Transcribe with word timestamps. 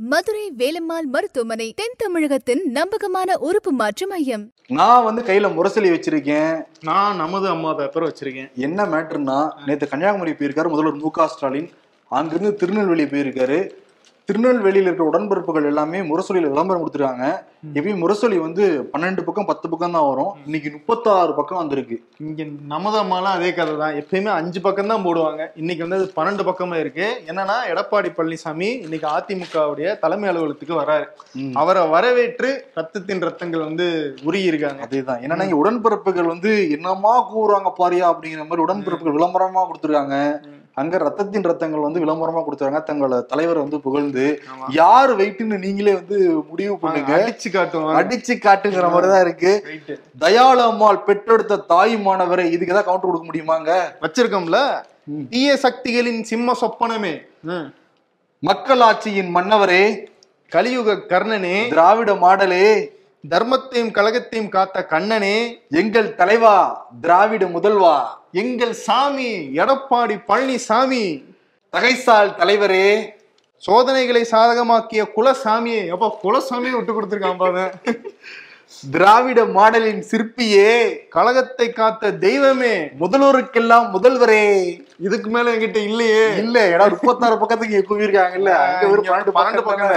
மதுரை 0.00 0.52
வேலம்மாள் 0.58 1.06
மருத்துவமனை 1.12 1.72
தென் 1.76 1.94
தமிழகத்தின் 1.96 2.70
நம்பகமான 2.70 3.38
உறுப்பு 3.38 3.72
மாற்று 3.72 4.06
மையம். 4.06 4.52
நான் 4.68 5.04
வந்து 5.04 5.22
கையில 5.22 5.48
முரசொலி 5.54 5.90
வச்சிருக்கேன். 5.90 6.64
நான் 6.80 7.16
நமது 7.16 7.48
அம்மா 7.48 7.72
பேப்பர் 7.72 8.02
வச்சிருக்கேன். 8.02 8.52
என்ன 8.54 8.84
மேட்டர்னா 8.84 9.52
நேத்து 9.66 9.88
கன்னியாகுமரி 9.88 10.30
போயிருக்காரு 10.30 10.68
முதல்வர் 10.68 10.94
மு 10.94 11.10
க 11.10 11.26
ஸ்டாலின். 11.26 11.70
அங்கிருந்து 12.08 12.54
திருநெல்வேலி 12.54 13.04
போயிருக்காரு. 13.04 13.70
திருநெல்வேலியில் 14.28 14.86
இருக்கிற 14.86 15.04
உடன்பிறப்புகள் 15.10 15.66
எல்லாமே 15.68 15.98
முரசொலியில 16.08 16.48
விளம்பரம் 16.52 16.80
கொடுத்துருக்காங்க. 16.80 17.26
எப்பயும் 17.78 18.02
முரசொலி 18.02 18.38
வந்து 18.46 18.64
பன்னெண்டு 18.92 19.22
பக்கம் 19.26 19.46
பத்து 19.50 19.66
பக்கம் 19.72 19.94
தான் 19.96 20.08
வரும். 20.08 20.32
இன்னைக்கு 20.46 20.70
முப்பத்தாறு 20.74 21.32
பக்கம் 21.38 21.60
வந்திருக்கு. 21.60 21.96
இங்க 22.26 22.44
நமது 22.72 22.96
அம்மாலாம் 23.02 23.36
அதே 23.38 23.50
கதை 23.58 23.76
தான். 23.82 23.96
எப்பயுமே 24.00 24.30
அஞ்சு 24.40 24.60
பக்கம் 24.66 24.92
தான் 24.92 25.06
போடுவாங்க. 25.06 25.44
இன்னைக்கு 25.60 25.84
வந்து 25.84 26.00
அது 26.00 26.08
பன்னெண்டு 26.18 26.46
பக்கமா 26.48 26.76
இருக்கு. 26.82 27.06
என்னன்னா 27.30 27.56
எடப்பாடி 27.70 28.10
பழனிசாமி 28.18 28.68
இன்னைக்கு 28.86 29.08
அதிமுகவுடைய 29.14 29.96
தலைமை 30.04 30.28
அலுவலகத்துக்கு 30.32 30.76
வராரு. 30.82 31.08
அவரை 31.62 31.86
வரவேற்று 31.96 32.52
ரத்தத்தின் 32.80 33.26
ரத்தங்கள் 33.28 33.66
வந்து 33.68 33.88
உருகி 34.28 34.50
இருக்காங்க 34.52 34.86
அதேதான் 34.88 35.24
இங்க 35.24 35.60
உடன்பிறப்புகள் 35.62 36.32
வந்து 36.34 36.52
என்னமா 36.78 37.14
கூறுறாங்க 37.32 37.72
பாரியா 37.80 38.06
அப்படிங்கிற 38.12 38.46
மாதிரி 38.50 38.66
உடன்பிறப்புகள் 38.68 39.18
விளம்பரமா 39.18 39.64
கொடுத்துருக்காங்க. 39.70 40.16
அங்க 40.80 40.98
ரத்தத்தின் 41.04 41.46
ரத்தங்கள் 41.50 41.86
வந்து 41.86 42.02
விளம்பரமா 42.04 42.40
கொடுத்துருக்காங்க 42.42 42.82
தங்களோட 42.88 43.16
தலைவரை 43.30 43.60
வந்து 43.64 43.78
புகழ்ந்து. 43.86 44.24
யார் 44.80 45.12
வெயிட்னு 45.20 45.58
நீங்களே 45.64 45.94
வந்து 46.00 46.18
முடிவு 46.50 46.74
பண்ணுங்க. 46.82 47.12
அடிச்சு 47.16 47.48
காட்டுவாங்க. 47.54 47.96
அடிச்சு 48.00 48.34
காட்டுங்கிற 48.46 48.88
மாதிரிதான் 48.94 49.24
இருக்கு. 49.26 49.52
தயாளு 50.24 50.62
அம்மாள் 50.70 51.04
பெற்றெடுத்த 51.08 51.62
தாய் 51.72 51.96
மாணவரை 52.06 52.46
இதுக்கு 52.54 52.74
ஏதாவது 52.74 52.88
கவுண்டர் 52.88 53.08
கொடுக்க 53.08 53.26
முடியுமாங்க? 53.30 53.72
வச்சிருக்கோம்ல. 54.04 54.60
தீய 55.32 55.56
சக்திகளின் 55.64 56.22
சிம்ம 56.30 56.54
சொப்பனமே. 56.62 57.14
மக்களாட்சியின் 58.42 59.30
மன்னவரே 59.36 59.82
கலியுக 60.52 60.98
கர்ணனே. 61.12 61.56
திராவிட 61.74 62.10
மாடலே 62.24 62.66
தர்மத்தையும் 63.32 63.90
கழகத்தையும் 63.96 64.52
காத்த 64.54 64.84
கண்ணனே. 64.92 65.36
எங்கள் 65.80 66.14
தலைவா 66.20 66.56
திராவிட 67.00 67.44
முதல்வா. 67.56 67.96
எங்கள் 68.40 68.74
சாமி 68.86 69.30
எடப்பாடி 69.60 70.16
பழனிசாமி. 70.30 71.04
தகைசால் 71.72 72.36
தலைவரே 72.40 72.88
சோதனைகளை 73.62 74.22
சாதகமாக்கிய 74.32 75.02
குலசாமியே 75.16 75.80
அப்ப 75.94 76.12
குலசாமியை 76.24 76.74
விட்டு 76.76 76.92
கொடுத்துருக்கான் 76.96 77.42
பாரு 77.44 77.64
திராவிட 78.94 79.40
மாடலின் 79.54 80.02
சிற்பியே 80.08 80.72
கழகத்தை 81.14 81.66
காத்த 81.78 82.10
தெய்வமே 82.24 82.72
முதல்வருக்கெல்லாம் 83.02 83.86
முதல்வரே. 83.94 84.42
இதுக்கு 85.06 85.28
மேல 85.34 85.52
என்கிட்ட 85.54 85.80
இல்லையே. 85.90 86.24
இல்ல 86.42 86.56
ஏன்னா 86.72 86.86
முப்பத்தாறு 86.94 87.36
பக்கத்துக்கு 87.42 87.78
குவியிருக்காங்கல்ல 87.90 88.52
அங்க 88.66 88.84
ஒரு 88.94 89.02
பன்னெண்டு 89.08 89.34
பன்னெண்டு 89.38 89.64
பக்கம். 89.68 89.94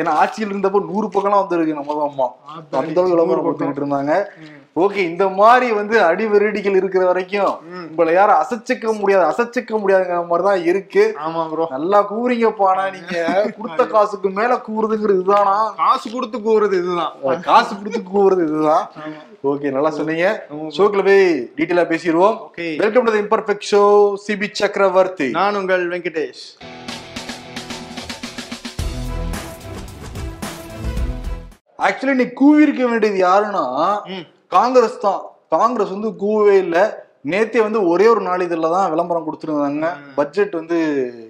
ஏன்னா 0.00 0.14
ஆட்சியில் 0.22 0.52
இருந்தப்போ 0.52 0.80
நூறு 0.90 1.08
பக்கம்லாம் 1.14 1.42
வந்திருக்கு 1.44 1.78
நம்ம 1.80 2.04
அம்மா. 2.10 2.28
அந்த 2.80 2.80
அளவுக்கு 2.80 3.16
விளம்பரம் 3.16 3.46
கொடுத்துக்கிட்டு 3.46 3.82
இருந்தாங்க. 3.84 4.14
ஓகே 4.82 5.00
இந்த 5.10 5.24
மாதிரி 5.38 5.68
வந்து 5.78 5.96
அடிவெரடிகள் 6.08 6.76
இருக்கிற 6.80 7.02
வரைக்கும். 7.10 7.54
உங்களை 7.90 8.12
யாரும் 8.14 8.40
அசைச்சிக்க 8.42 8.92
முடியாது 8.98 9.24
அசைச்சிக்க 9.30 9.72
முடியாதுங்கிற 9.82 10.18
மாதிரிதான் 10.30 10.64
இருக்கு. 10.70 11.04
ஆமா 11.26 11.42
ப்ரோ 11.52 11.66
நல்லா 11.76 12.00
கூறீங்கப்பானா 12.10 12.84
நீங்க. 12.96 13.16
கொடுத்த 13.56 13.86
காசுக்கு 13.94 14.30
மேல 14.38 14.60
கூறுதுங்கிறது 14.68 15.18
இதுதானா? 15.18 15.56
காசு 15.82 16.06
கொடுத்து 16.14 16.38
கூறுறது 16.48 16.76
இதுதான். 16.82 17.42
காசு 17.48 17.72
கொடுத்து 17.76 18.02
கூறுறது 18.14 18.44
இதுதான். 18.48 18.86
ஓகே 19.52 19.72
நல்லா 19.76 19.90
சொன்னீங்க. 19.98 20.26
ஷோக்குள்ள 20.76 21.04
போய் 21.10 21.26
டீட்டெயிலா 21.58 21.86
பேசிடுவோம். 21.94 22.38
Welcome 22.84 23.06
to 23.08 23.20
imperfect 23.24 23.68
show 23.72 23.84
Sibi 24.26 24.50
Chakravarthy 24.62 25.30
நான் 25.40 25.60
உங்கள் 25.62 25.84
வெங்கடேஷ். 25.94 26.44
ஆக்சுவலி 31.86 32.14
நீ 32.20 32.26
கூவிருக்க 32.40 32.82
வேண்டியது 32.90 33.18
யாருன்னா. 33.28 33.66
காங்கிரஸ் 34.52 35.00
தான். 35.00 35.20
காங்கிரஸ் 35.50 35.94
வந்து 35.96 36.14
கூவே 36.16 36.56
இல்ல. 36.58 36.78
நேத்தே 37.24 37.60
வந்து 37.62 37.80
ஒரே 37.88 38.06
ஒரு 38.08 38.20
நாளிதழ்ல 38.20 38.68
தான் 38.74 38.90
விளம்பரம் 38.92 39.24
கொடுத்துருந்தாங்க. 39.26 39.86
பட்ஜெட் 40.18 40.54
வந்து 40.54 40.76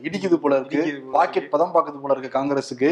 இடிக்குது 0.06 0.36
போல 0.42 0.56
இருக்கு. 0.58 0.80
பாக்கெட் 1.12 1.50
பதம் 1.50 1.72
பாக்குது 1.74 1.98
போல 2.02 2.14
இருக்கு 2.14 2.36
காங்கிரஸுக்கு. 2.38 2.90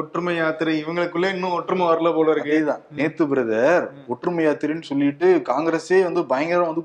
ஒற்றுமை 0.00 0.36
யாத்திரை. 0.36 0.74
இவங்களுக்குள்ள 0.82 1.28
இன்னும் 1.34 1.52
ஒற்றுமை 1.52 1.86
வரல 1.86 2.12
போல 2.14 2.30
இருக்கு. 2.30 2.52
அதேதான். 2.56 2.82
நேத்து 2.90 3.24
பிரதர் 3.24 3.86
ஒற்றுமை 4.08 4.44
யாத்திரைன்னு 4.46 4.88
சொல்லிட்டு 4.90 5.42
காங்கிரஸே 5.50 6.00
வந்து 6.04 6.24
பயங்கரம் 6.26 6.70
வந்து 6.72 6.84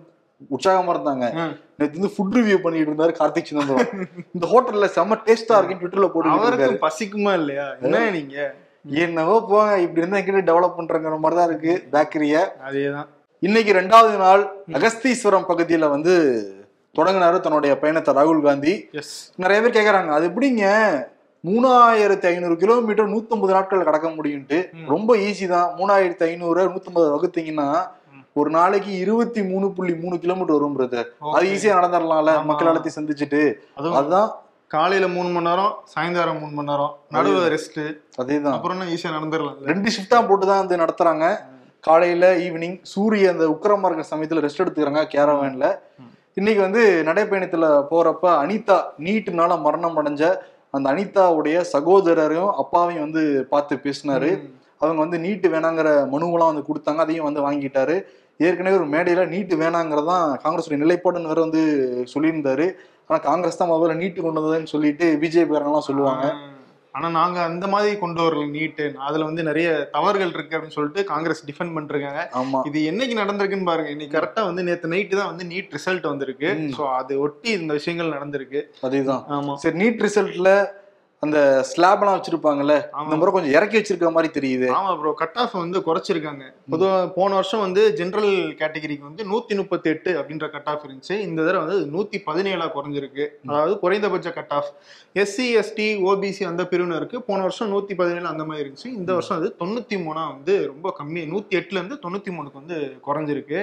உற்சாகமா 0.51 0.93
இருந்தாங்க. 0.95 1.25
நேத்து 1.79 1.99
வந்து 1.99 2.13
ஃபுட் 2.15 2.35
ரிவ்யூ 2.37 2.57
பண்ணிட்டு 2.61 2.89
இருந்தாரு 2.91 3.13
கார்த்திக் 3.19 3.49
சிதம்பரம். 3.51 3.89
இந்த 4.35 4.45
ஹோட்டல்ல 4.53 4.89
செம்ம 4.97 5.17
டேஸ்டா 5.27 5.57
இருக்குன்னு 5.57 5.83
ட்விட்டர்ல 5.83 6.07
போட்டு 6.07 6.83
பசிக்குமா 6.87 7.33
இல்லையா? 7.33 7.67
என்ன 7.81 8.09
நீங்க? 8.11 8.37
என்னவோ 8.85 9.35
போங்க 9.50 9.79
இப்படி 9.81 10.01
இருந்தா 10.01 10.19
எங்கிட்ட 10.19 10.41
டெவலப் 10.50 10.78
பண்றங்கிற 10.78 11.18
மாதிரி 11.19 11.38
தான் 11.40 11.50
இருக்கு 11.50 11.73
பேக்கரிய 11.94 12.35
அதேதான். 12.68 13.07
இன்னைக்கு 13.40 13.72
ரெண்டாவது 13.73 14.18
நாள் 14.18 14.44
அகஸ்தீஸ்வரம் 14.78 15.47
பகுதியில 15.47 15.90
வந்து 15.90 16.13
தொடங்கினாரு 16.96 17.40
தன்னுடைய 17.40 17.79
பயணத்தை 17.79 18.13
ராகுல் 18.13 18.41
காந்தி. 18.41 18.73
நிறைய 19.35 19.62
பேர் 19.62 19.78
கேக்குறாங்க 19.78 20.12
அது 20.18 20.29
எப்படிங்க? 20.29 20.66
மூணாயிரத்தி 21.44 22.28
ஐநூறு 22.29 22.56
கிலோமீட்டர் 22.57 23.12
நூத்தம்பது 23.13 23.51
நாட்கள் 23.51 23.88
கடக்க 23.90 24.07
முடியும்ட்டு. 24.09 24.59
ரொம்ப 24.94 25.16
ஈஸி 25.16 25.47
தான். 25.47 25.67
மூணாயிரத்தி 25.79 26.23
ஐநூறு 26.29 26.67
நூத்தம்பது 26.75 27.07
வகுத்தீங்கன்னா 27.16 27.67
ஒரு 28.34 28.50
நாளைக்கு 28.50 28.91
இருபத்தி 28.97 29.44
மூணு 29.44 29.72
புள்ளி 29.72 29.94
மூணு 29.96 30.16
கிலோமீட்டர் 30.19 30.57
வரும் 30.57 30.78
பிரதர் 30.78 31.09
அது. 31.35 31.46
ஈஸியா 31.52 31.75
நடந்துடலாம்ல. 31.79 32.31
மக்கள் 32.44 32.69
எல்லாத்தையும் 32.72 33.00
சந்திச்சுட்டு. 33.00 33.41
அதுதான் 34.00 34.29
காலையில 34.75 35.07
மூணு 35.07 35.29
மணி 35.29 35.45
நேரம் 35.47 35.73
சாயந்தரம் 35.93 36.39
மூணு 36.39 36.51
மணி 36.51 36.69
நேரம். 36.69 36.93
நடுவில் 37.09 37.51
ரெஸ்ட் 37.53 37.81
அதேதான். 38.21 38.55
அப்புறம் 38.57 38.81
ஈஸியா 38.81 39.11
நடந்துடலாம். 39.17 39.57
ரெண்டு 39.65 39.91
ஷிஃப்டா 39.95 40.27
போட்டு 40.27 40.45
தான் 40.45 40.67
வந்து 40.67 40.77
நடத்துறாங்க. 40.77 41.25
காலையில 41.79 42.37
ஈவினிங் 42.37 42.79
சூரிய 42.81 43.31
அந்த 43.31 43.45
உக்கிரமா 43.47 43.85
இருக்கிற 43.85 44.05
சமயத்துல 44.11 44.43
ரெஸ்ட் 44.45 44.63
எடுத்துக்கிறாங்க 44.63 45.01
கேரவேன்ல. 45.15 45.65
இன்னைக்கு 46.33 46.61
வந்து 46.61 47.03
நடைப்பயணத்துல 47.05 47.65
போறப்ப 47.91 48.29
அனிதா 48.43 48.77
நீட்டுனால 48.99 49.61
மரணம் 49.61 49.97
அடைஞ்ச 49.97 50.35
அந்த 50.71 50.91
அனிதாவுடைய 50.91 51.57
சகோதரரையும் 51.73 52.51
அப்பாவையும் 52.51 53.11
வந்து 53.11 53.45
பார்த்து 53.49 53.75
பேசினாரு. 53.75 54.31
அவங்க 54.77 55.01
வந்து 55.01 55.19
நீட்டு 55.19 55.49
வேணாங்கிற 55.49 55.89
மனுவெல்லாம் 56.15 56.51
வந்து 56.51 56.63
கொடுத்தாங்க 56.69 56.95
அதையும் 56.95 57.33
வந்து 57.33 57.43
வாங்கிட்டாரு. 57.45 58.01
ஏற்கனவே 58.37 58.75
ஒரு 58.75 58.87
மேடையில 58.87 59.27
நீட்டு 59.27 59.55
வேணாங்கிறதான் 59.55 60.25
காங்கிரஸுடைய 60.43 60.81
நிலைப்பாடுன்னு 60.83 61.39
வந்து 61.39 61.63
சொல்லியிருந்தாரு. 62.13 62.67
ஆனா 63.09 63.19
காங்கிரஸ் 63.19 63.57
தான் 63.57 63.69
முதல்ல 63.69 63.95
நீட்டு 63.95 64.21
கொண்டு 64.21 64.41
வந்ததுன்னு 64.41 64.63
சொல்லிட்டு 64.63 65.17
பிஜேபி 65.21 65.55
எல்லாம் 65.55 65.79
சொல்லுவாங்க. 65.79 66.53
ஆனா 66.91 67.09
நாங்க 67.09 67.41
அந்த 67.41 67.67
மாதிரி 67.67 67.99
கொண்டு 67.99 68.21
வரல 68.21 68.49
நீட்டு. 68.49 68.95
அதுல 68.97 69.23
வந்து 69.23 69.43
நிறைய 69.43 69.89
தவறுகள் 69.91 70.29
இருக்கு 70.29 70.57
அப்படின்னு 70.57 70.77
சொல்லிட்டு 70.77 71.03
காங்கிரஸ் 71.03 71.45
டிஃபெண்ட் 71.45 71.73
பண்ணிருக்காங்க. 71.75 72.21
ஆமா. 72.33 72.59
இது 72.66 72.79
என்னைக்கு 72.91 73.16
நடந்திருக்குன்னு 73.21 73.66
பாருங்க. 73.66 73.89
இன்னைக்கு 73.89 74.17
கரெக்டா 74.17 74.43
வந்து 74.45 74.63
நேத்து 74.63 74.88
நைட்டு 74.88 75.16
தான் 75.16 75.35
வந்து 75.35 75.45
நீட் 75.45 75.75
ரிசல்ட் 75.77 76.01
வந்திருக்கு. 76.01 76.47
சோ 76.77 76.93
அது 76.93 77.19
ஒட்டி 77.19 77.51
இந்த 77.51 77.73
விஷயங்கள் 77.73 78.16
நடந்திருக்கு. 78.19 78.61
அதேதான். 78.81 79.23
ஆமா. 79.29 79.55
சரி 79.55 79.77
நீட் 79.77 80.01
ரிசல்ட்ல 80.01 80.51
அந்த 81.25 81.39
ஸ்லாப் 81.69 82.01
எல்லாம் 82.03 82.17
வச்சிருப்பாங்கல்ல. 82.17 82.75
இந்த 83.03 83.15
முறை 83.19 83.29
கொஞ்சம் 83.35 83.55
இறக்கி 83.57 83.77
வச்சிருக்க 83.79 84.11
மாதிரி 84.17 84.31
தெரியுது. 84.37 84.67
ஆமா 84.77 84.91
ப்ரோ 84.99 85.11
கட் 85.21 85.39
ஆஃப் 85.43 85.55
வந்து 85.63 85.79
குறைச்சிருக்காங்க. 85.87 86.43
பொதுவா 86.71 86.95
போன 87.17 87.33
வருஷம் 87.39 87.63
வந்து 87.65 87.81
ஜெனரல் 87.99 88.31
கேட்டகரிக்கு 88.61 89.07
வந்து 89.09 89.23
நூத்தி 89.31 89.55
முப்பத்தி 89.61 89.89
எட்டு 89.93 90.11
அப்படின்ற 90.19 90.47
கட் 90.55 90.69
ஆஃப் 90.73 90.85
இருந்துச்சு. 90.87 91.15
இந்த 91.27 91.39
தடவை 91.47 91.61
வந்து 91.65 91.79
நூத்தி 91.95 92.19
பதினேழா 92.29 92.67
குறைஞ்சிருக்கு 92.77 93.25
அதாவது 93.47 93.75
குறைந்தபட்ச 93.83 94.31
cut 94.39 94.53
off 94.57 94.69
SC 95.23 95.47
ST 95.61 95.87
OBC 96.09 96.43
அந்த 96.51 96.65
பிரிவினருக்கு 96.71 97.19
போன 97.29 97.39
வருஷம் 97.47 97.71
நூத்தி 97.75 97.95
பதினேழு 98.01 98.27
அந்த 98.33 98.45
மாதிரி 98.49 98.63
இருந்துச்சு. 98.65 98.89
இந்த 98.99 99.11
வருஷம் 99.17 99.37
வந்து 99.37 99.53
தொண்ணூத்தி 99.61 99.97
மூணா 100.05 100.25
வந்து 100.35 100.55
ரொம்ப 100.71 100.93
கம்மி. 100.99 101.23
நூத்தி 101.33 101.59
எட்டுல 101.61 101.79
இருந்து 101.81 101.99
தொண்ணூத்தி 102.05 102.33
மூணுக்கு 102.37 102.61
வந்து 102.61 102.77
குறைஞ்சிருக்கு. 103.07 103.59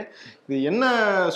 இது 0.49 0.63
என்ன 0.73 0.85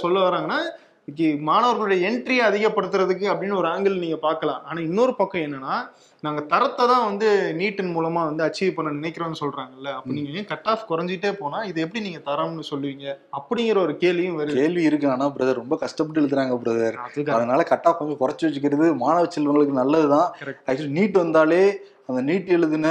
சொல்ல 0.03 0.19
வராங்கன்னா 0.28 0.60
இன்னைக்கு 1.09 1.43
மாணவர்களுடைய 1.43 1.99
என்ட்ரியை 2.09 2.44
அதிகப்படுத்துறதுக்கு 2.47 3.27
அப்படின்னு 3.33 3.56
ஒரு 3.56 3.69
ஆங்கிள் 3.69 4.00
நீங்க 4.05 4.17
பார்க்கலாம். 4.17 4.62
ஆனா 4.65 4.81
இன்னொரு 4.81 5.15
பக்கம் 5.15 5.43
என்னன்னா 5.43 5.75
நாங்க 6.22 6.41
தரத்தை 6.53 6.84
தான் 6.87 7.05
வந்து 7.05 7.28
நீட்டின் 7.55 7.93
மூலமா 7.97 8.21
வந்து 8.28 8.43
அச்சீவ் 8.47 8.73
பண்ண 8.75 8.91
நினைக்கிறோம்னு 8.97 9.41
சொல்றாங்கல்ல. 9.43 9.91
அப்ப 9.99 10.12
நீங்க 10.12 10.31
ஏன் 10.31 10.44
கட் 10.44 10.67
ஆஃப் 10.73 10.85
குறைஞ்சிட்டே 10.88 11.31
போனா 11.32 11.58
இது 11.62 11.81
எப்படி 11.81 12.03
நீங்க 12.06 12.20
தரம்னு 12.31 12.64
சொல்லுவீங்க? 12.70 13.06
அப்படிங்கிற 13.38 13.79
ஒரு 13.87 13.97
கேள்வியும் 13.97 14.38
வருது. 14.41 14.58
கேள்வி 14.62 14.82
இருக்கு. 14.82 15.11
ஆனா 15.11 15.26
பிரதர் 15.26 15.61
ரொம்ப 15.62 15.76
கஷ்டப்பட்டு 15.76 16.23
எழுதுறாங்க 16.23 16.56
பிரதர் 16.64 16.99
அதனால 17.38 17.62
கட்டா 17.73 17.93
கொஞ்சம் 17.99 18.20
குறைச்சு 18.23 18.47
வச்சுக்கிறது 18.49 18.88
மாணவ 19.05 19.29
செல்வங்களுக்கு 19.37 19.81
நல்லதுதான். 19.82 20.29
Correct. 20.41 20.61
ஆக்சுவலி 20.70 20.97
நீட் 21.00 21.23
வந்தாலே 21.25 21.62
அந்த 22.06 22.32
நீட் 22.32 22.50
எழுதின 22.56 22.88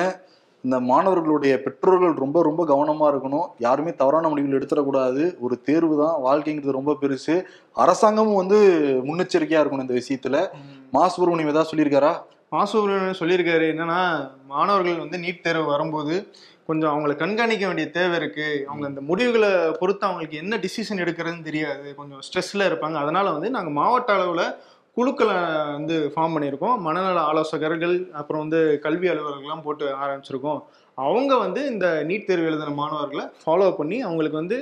இந்த 0.66 0.80
மாணவர்களுடைய 0.80 1.62
பெற்றோர்கள் 1.62 2.14
ரொம்ப 2.14 2.44
ரொம்ப 2.44 2.66
கவனமா 2.68 3.14
இருக்கணும். 3.14 3.48
யாருமே 3.60 3.94
தவறான 3.94 4.30
முடிவுகள் 4.30 4.60
எடுத்துடக்கூடாது. 4.60 5.36
ஒரு 5.40 5.62
தேர்வு 5.62 5.98
தான். 5.98 6.16
வாழ்க்கைங்கிறது 6.24 6.72
ரொம்ப 6.72 6.98
பெருசு. 7.02 7.44
அரசாங்கமும் 7.74 8.36
வந்து 8.36 8.58
முன்னெச்சரிக்கையா 9.04 9.62
இருக்கணும் 9.62 9.80
இந்த 9.80 9.94
விஷயத்துல. 9.94 10.50
மா. 10.92 11.08
சுப்பிரமணியம் 11.08 11.50
ஏதாவது 11.50 11.70
சொல்லியிருக்காரா? 11.76 12.14
மாசூரன் 12.52 13.14
சொல்லியிருக்காரு. 13.20 13.68
என்னன்னா 13.72 14.32
மாணவர்கள் 14.48 14.98
வந்து 14.98 15.18
நீட் 15.18 15.42
தேர்வு 15.42 15.66
வரும்போது 15.66 16.28
கொஞ்சம் 16.68 16.92
அவங்களை 16.92 17.16
கண்காணிக்க 17.16 17.66
வேண்டிய 17.66 17.90
தேவை 17.90 18.18
இருக்கு. 18.18 18.64
அவங்க 18.68 18.88
அந்த 18.88 19.02
முடிவுகளை 19.02 19.50
பொறுத்து 19.80 20.06
அவங்களுக்கு 20.06 20.38
என்ன 20.38 20.58
டிசிஷன் 20.58 20.98
எடுக்கிறதுன்னு 20.98 21.44
தெரியாது. 21.44 21.96
கொஞ்சம் 21.96 22.20
ஸ்ட்ரெஸ்ல 22.20 22.62
இருப்பாங்க. 22.62 22.94
அதனால 22.94 23.32
வந்து 23.32 23.50
நாங்க 23.50 23.70
மாவட்ட 23.70 24.16
அளவுல 24.16 24.56
குழுக்களை 24.96 25.38
வந்து 25.78 25.96
ஃபார்ம் 26.16 26.34
பண்ணியிருக்கோம். 26.36 26.78
மனநல 26.88 27.20
ஆலோசகர்கள் 27.22 27.96
அப்புறம் 28.12 28.42
வந்து 28.48 28.80
கல்வி 28.80 29.08
அலுவலர்கள்லாம் 29.08 29.64
போட்டு 29.64 29.86
ஆரம்பிச்சிருக்கோம். 30.04 30.62
அவங்க 31.04 31.34
வந்து 31.38 31.62
இந்த 31.72 31.86
நீட் 32.10 32.26
தேர்வு 32.28 32.46
எழுதின 32.50 32.74
மாணவர்களை 32.80 33.24
ஃபாலோ 33.44 33.66
பண்ணி 33.78 33.98
அவங்களுக்கு 34.08 34.38
வந்து 34.42 34.58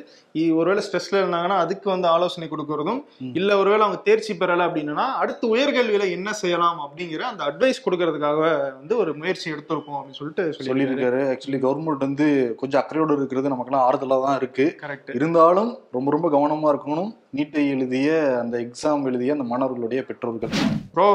ஒருவேளை 0.59 0.81
ஸ்ட்ரெஸ்ல 0.85 1.19
இருந்தாங்கன்னா 1.21 1.57
அதுக்கு 1.63 1.87
வந்து 1.93 2.07
ஆலோசனை 2.13 2.47
கொடுக்கறதும். 2.51 3.01
இல்ல 3.39 3.57
ஒருவேளை 3.61 3.83
அவங்க 3.85 3.99
தேர்ச்சி 4.07 4.33
பெறல 4.39 4.67
அப்படின்னா 4.67 5.05
அடுத்து 5.23 5.51
உயர்கல்வியில 5.55 6.07
என்ன 6.17 6.33
செய்யலாம் 6.41 6.79
அப்படிங்கிற 6.85 7.23
அந்த 7.31 7.43
அட்வைஸ் 7.49 7.83
கொடுக்கறதுக்காக 7.85 8.39
வந்து 8.79 8.97
ஒரு 9.03 9.13
முயற்சி 9.21 9.47
எடுத்திருக்கோம் 9.53 9.97
அப்படின்னு 9.99 10.19
சொல்லிட்டு 10.21 10.67
சொல்லியிருக்காரு. 10.69 11.21
ஆக்சுவலி 11.33 11.61
கவர்மெண்ட் 11.65 12.07
வந்து 12.07 12.27
கொஞ்சம் 12.63 12.81
அக்கறையோடு 12.81 13.19
இருக்கிறது 13.19 13.53
நமக்கெல்லாம் 13.53 13.85
ஆறுதலா 13.89 14.19
தான் 14.25 14.39
இருக்கு. 14.41 14.67
கரெக்ட் 14.83 15.15
இருந்தாலும் 15.19 15.71
ரொம்ப 15.97 16.11
ரொம்ப 16.17 16.29
கவனமா 16.37 16.73
இருக்கணும். 16.73 17.13
நீட்டை 17.37 17.61
எழுதிய 17.75 18.09
அந்த 18.41 18.55
எக்ஸாம் 18.65 19.05
எழுதிய 19.11 19.37
அந்த 19.37 19.47
மாணவர்களுடைய 19.53 20.01
பெற்றோர்கள். 20.09 20.53
ப்ரோ 20.97 21.07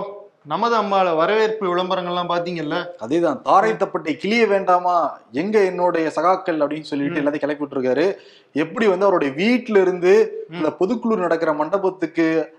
நமது 0.49 0.77
அம்மால 0.77 1.17
வரவேற்பு 1.17 1.77
விளம்பரங்கள்லாம் 1.77 2.29
பாத்தீங்கல்ல? 2.29 2.87
அதேதான். 3.07 3.43
தாரை 3.43 3.73
தப்பட்டை 3.73 4.17
கிளிய 4.17 4.47
வேண்டாமா? 4.47 5.21
எங்க 5.33 5.65
என்னுடைய 5.65 6.11
சகாக்கள் 6.17 6.61
அப்படின்னு 6.61 6.81
சொல்லிட்டு 6.81 7.21
எல்லாத்தையும் 7.21 7.37
கிளப்பி 7.37 7.65
விட்டுருக்காரு. 7.65 8.15
எப்படி 8.53 8.87
வந்து 8.87 9.05
அவருடைய 9.05 9.35
வீட்டுல 9.35 9.81
இருந்து 9.81 10.45
இந்த 10.51 10.69
பொதுக்குழு 10.81 11.17
நடக்கிற 11.17 11.53
மண்டபத்துக்கு 11.53 12.57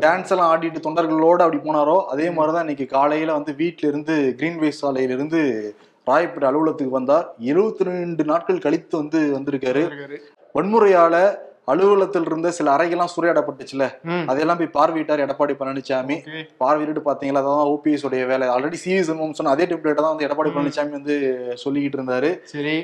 டான்ஸ் 0.00 0.30
எல்லாம் 0.30 0.52
ஆடிட்டு 0.52 0.76
தொண்டர்களோட 0.82 1.42
அப்படி 1.42 1.56
போனாரோ 1.56 2.04
அதே 2.04 2.30
மாதிரிதான் 2.30 2.60
இன்னைக்கு 2.60 2.86
காலையில 2.86 3.32
வந்து 3.32 3.52
வீட்டுல 3.52 3.86
இருந்து 3.86 4.34
கிரீன்வே 4.36 4.72
சாலையில 4.82 5.10
இருந்து 5.10 5.74
ராயப்பேட்டை 6.06 6.44
அலுவலகத்துக்கு 6.44 6.90
வந்தார். 6.90 7.34
எழுபத்தி 7.40 7.82
ரெண்டு 7.82 8.24
நாட்கள் 8.24 8.58
கழித்து 8.58 8.96
வந்து 8.96 9.18
வந்திருக்காரு. 9.18 10.16
வன்முறையால 10.54 11.34
அலுவலகத்தில் 11.68 12.26
இருந்த 12.28 12.48
சில 12.56 12.68
அறைகள்லாம் 12.76 13.12
சூறையாடப்பட்டுச்சுல. 13.14 13.84
அதையெல்லாம் 14.30 14.60
போய் 14.60 14.76
பார்வையிட்டார். 14.78 15.22
எடப்பாடி 15.26 15.54
பழனிசாமி. 15.60 16.16
பார்வையிட்டு 16.62 17.02
பாத்தீங்களா 17.08 17.42
அதான் 17.42 17.70
ஓபிஎஸ் 17.74 18.06
உடைய 18.08 18.24
வேலை. 18.30 18.46
ஆல்ரெடி 18.54 18.78
சிவி 18.84 19.00
சண்முகம் 19.08 19.36
சொன்ன 19.40 19.52
அதே 19.56 19.66
டெம்ப்ளேட்டை 19.72 20.00
தான் 20.04 20.12
வந்து 20.14 20.26
எடப்பாடி 20.28 20.52
பழனிசாமி 20.56 20.92
வந்து 20.98 21.16
சொல்லிக்கிட்டு 21.64 22.00
இருந்தாரு. 22.00 22.30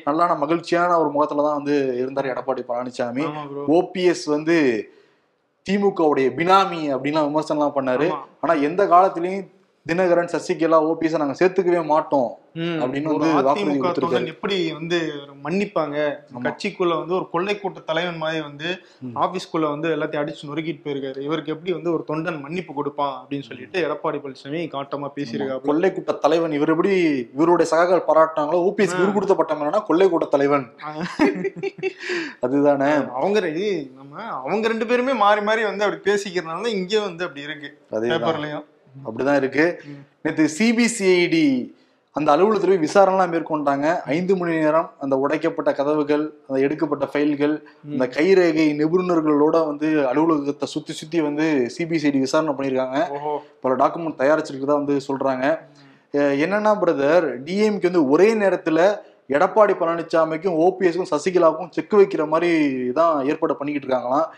நல்லான 0.09 0.37
மகிழ்ச்சியான 0.45 0.99
ஒரு 1.05 1.11
முகத்துல 1.17 1.47
தான் 1.49 1.59
வந்து 1.61 1.77
இருந்தார் 2.03 2.33
எடப்பாடி 2.35 2.65
பழனிசாமி 2.71 3.27
ஓபிஎஸ் 3.79 4.27
வந்து 4.37 4.59
திமுகவுடைய 5.67 6.29
பினாமி 6.39 6.81
அப்படின்லாம் 6.95 7.29
விமர்சனம்லாம் 7.31 7.77
பண்ணாரு. 7.77 8.09
ஆனா 8.43 8.55
எந்த 8.67 8.83
காலத்திலயும் 8.93 9.47
தினகரன் 9.89 10.31
சசிகலா 10.33 10.79
ஓபிஎஸ் 10.91 11.21
நாங்க 11.23 11.35
சேர்த்துக்கவே 11.41 11.85
மாட்டோம். 11.91 12.31
அப்படின்னு 12.85 13.11
வந்து 13.13 14.31
எப்படி 14.33 14.57
வந்து 14.79 14.99
மன்னிப்பாங்க. 15.45 15.97
கட்சிக்குள்ள 16.47 16.93
வந்து 17.01 17.15
ஒரு 17.15 17.27
கொள்ளை 17.35 17.55
கூட்ட 17.59 17.81
தலைவன் 17.81 18.21
மாதிரி 18.23 18.41
வந்து. 18.47 18.69
ஆபீஸ்க்குள்ள 19.25 19.67
வந்து 19.75 19.89
எல்லாத்தையும் 19.97 20.23
அடிச்சு 20.23 20.49
நொறுக்கிட்டு 20.51 20.85
போயிருக்காரு. 20.87 21.21
இவருக்கு 21.29 21.53
எப்படி 21.53 21.73
வந்து 21.73 21.93
ஒரு 21.93 22.05
தொண்டன் 22.11 22.41
மன்னிப்பு 22.41 22.75
கொடுப்பான் 22.75 23.15
அப்படின்னு 23.21 23.49
சொல்லிட்டு 23.51 23.85
எடப்பாடி 23.87 24.21
பழனிசாமி 24.25 24.63
காட்டமா 24.77 25.11
பேசியிருக்காப்ல 25.17 25.71
கொள்ளை 25.71 25.93
கூட்ட 25.93 26.13
தலைவன் 26.27 26.57
இவர் 26.59 26.75
எப்படி 26.75 26.95
இவருடைய 27.37 27.69
சகாக்கள் 27.73 28.07
பாராட்டினாங்களோ 28.11 28.63
ஓபிஎஸ் 28.69 28.97
இவர் 28.99 29.17
கொடுத்த 29.19 29.35
பட்டம் 29.35 29.85
கொள்ளை 29.91 30.09
கூட்ட 30.09 30.29
தலைவன். 30.37 30.69
அதுதானே. 32.41 32.93
அவங்க 33.19 33.41
நம்ம 34.01 34.23
அவங்க 34.23 34.69
ரெண்டு 34.69 34.87
பேருமே 34.87 35.13
மாறி 35.25 35.43
மாறி 35.51 35.65
வந்து 35.73 35.85
அப்படி 35.85 36.01
பேசிக்கிறதுனால 36.09 36.65
தான் 36.65 36.79
இங்கே 36.81 37.03
வந்து 37.09 37.25
அப்படி 37.25 37.47
இருக்கு. 37.49 37.71
பேப்பர்லயும். 37.93 38.67
அப்படிதான் 39.05 39.41
இருக்கு. 39.43 39.65
நேற்று 40.23 40.45
சிபிசிஐடி 40.59 41.47
அந்த 42.17 42.29
அலுவலகத்தில் 42.33 42.73
போய் 42.73 42.85
விசாரணைலாம் 42.87 43.33
மேற்கொண்டாங்க. 43.33 43.87
ஐந்து 44.15 44.37
மணி 44.37 44.53
நேரம் 44.57 44.91
அந்த 45.05 45.15
உடைக்கப்பட்ட 45.23 45.71
கதவுகள் 45.79 46.23
அந்த 46.47 46.59
எடுக்கப்பட்ட 46.67 47.05
ஃபைல்கள் 47.13 47.55
அந்த 47.93 48.05
கைரேகை 48.15 48.67
நிபுணர்களோட 48.79 49.57
வந்து 49.67 49.89
அலுவலகத்தை 50.11 50.69
சுத்தி 50.75 50.93
சுத்தி 50.93 51.21
வந்து 51.21 51.47
சிபிசிஐடி 51.75 52.21
விசாரணை 52.27 52.55
பண்ணியிருக்காங்க. 52.59 53.01
பல 53.65 53.75
டாக்குமெண்ட் 53.83 54.21
தயாரிச்சிருக்கதா 54.23 54.77
வந்து 54.81 54.97
சொல்றாங்க. 55.09 55.45
என்னன்னா 56.45 56.73
பிரதர் 56.83 57.27
டிஎம்கே 57.47 57.87
வந்து 57.91 58.09
ஒரே 58.09 58.29
நேரத்துல 58.35 58.81
எடப்பாடி 59.37 59.75
பழனிசாமிக்கும் 59.79 60.57
ஓபிஎஸ்க்கும் 60.65 61.13
சசிகலாவுக்கும் 61.13 61.71
செக் 61.77 61.95
வைக்கிற 62.01 62.25
மாதிரி 62.33 62.51
தான் 62.99 63.27
ஏற்பாடு 63.31 63.57
பண்ணிக்கிட்டு 63.57 63.89
இருக்காங்களாம். 63.89 64.29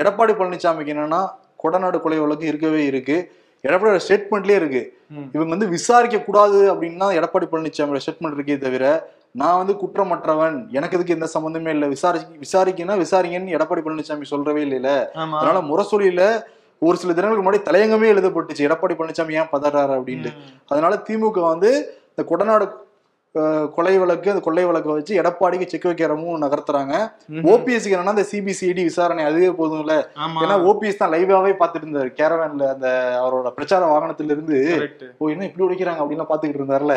எடப்பாடி 0.00 0.32
பழனிசாமிக்கு 0.40 0.94
என்னன்னா 0.94 1.20
கொடநாடு 1.62 2.00
கொலை 2.00 2.18
வழக்கு 2.18 2.46
இருக்கவே 2.46 2.84
இருக்கு. 2.84 3.18
எடப்பாடி 3.66 4.00
ஸ்டேட்மெண்ட்லயே 4.06 4.58
இருக்கு. 4.60 4.82
இவங்க 5.34 5.52
வந்து 5.54 5.68
விசாரிக்க 5.74 6.18
கூடாது 6.20 6.58
அப்படின்னா 6.72 7.06
எடப்பாடி 7.18 7.46
பழனிசாமியோட 7.50 8.00
ஸ்டேட்மெண்ட் 8.04 8.36
இருக்கே 8.36 8.56
தவிர 8.64 8.84
நான் 9.40 9.58
வந்து 9.60 9.74
குற்றமற்றவன். 9.80 10.56
எனக்கு 10.76 10.96
இதுக்கு 10.96 11.14
எந்த 11.14 11.26
சம்பந்தமே 11.34 11.70
இல்லை. 11.70 11.88
விசாரி 11.88 12.20
விசாரிக்கணும் 12.44 13.02
விசாரிங்கன்னு 13.04 13.56
எடப்பாடி 13.56 13.82
பழனிசாமி 13.86 14.26
சொல்றவே 14.30 14.60
இல்லைல்ல 14.66 14.92
ஆமா. 15.22 15.36
அதனால 15.40 15.60
முரசொலியில 15.70 16.22
ஒரு 16.82 16.96
சில 17.02 17.12
தினங்களுக்கு 17.12 17.46
முன்னாடி 17.46 17.60
தலையங்கமே 17.68 18.08
எழுதப்பட்டுச்சு. 18.14 18.66
எடப்பாடி 18.68 18.94
பழனிசாமி 18.96 19.38
ஏன் 19.40 19.52
பதறாரு 19.52 19.92
அப்படின்ட்டு. 19.98 20.32
அதனால 20.66 21.02
திமுக 21.08 21.40
வந்து 21.52 21.70
இந்த 22.10 22.24
கொடநாடு 22.30 22.66
கொலை 23.74 23.98
வழக்கு 23.98 24.30
அந்த 24.30 24.40
கொள்ளை 24.40 24.64
வழக்கை 24.64 24.92
வச்சு 24.92 25.22
எடப்பாடிக்கு 25.22 25.66
செக் 25.66 25.86
வைக்கிறமும் 25.86 26.42
நகர்த்துறாங்க. 26.44 26.94
ஓபிஎஸ்க்கு 27.52 27.94
என்னன்னா 27.94 28.14
இந்த 28.14 28.26
சிபிசிஐடி 28.30 28.82
விசாரணை 28.82 29.24
அதுவே 29.24 29.48
போதும்ல 29.60 29.94
ஆமா 30.24 30.42
ஏன்னா 30.44 30.56
ஓபிஎஸ் 30.68 30.96
தான் 30.96 31.12
லைவாவே 31.12 31.52
பாத்துட்டு 31.60 31.86
இருந்தாரு 31.86 32.10
கேரவேன்ல 32.20 32.68
அந்த 32.68 32.88
அவரோட 33.22 33.50
பிரச்சார 33.50 33.84
வாகனத்துல 33.86 34.34
இருந்து. 34.34 34.58
ஓ 35.18 35.28
என்ன 35.28 35.44
இப்படி 35.44 35.66
உடைக்கிறாங்க 35.66 36.02
அப்படின்னு 36.02 36.28
பாத்துக்கிட்டு 36.30 36.62
இருந்தாருல. 36.62 36.96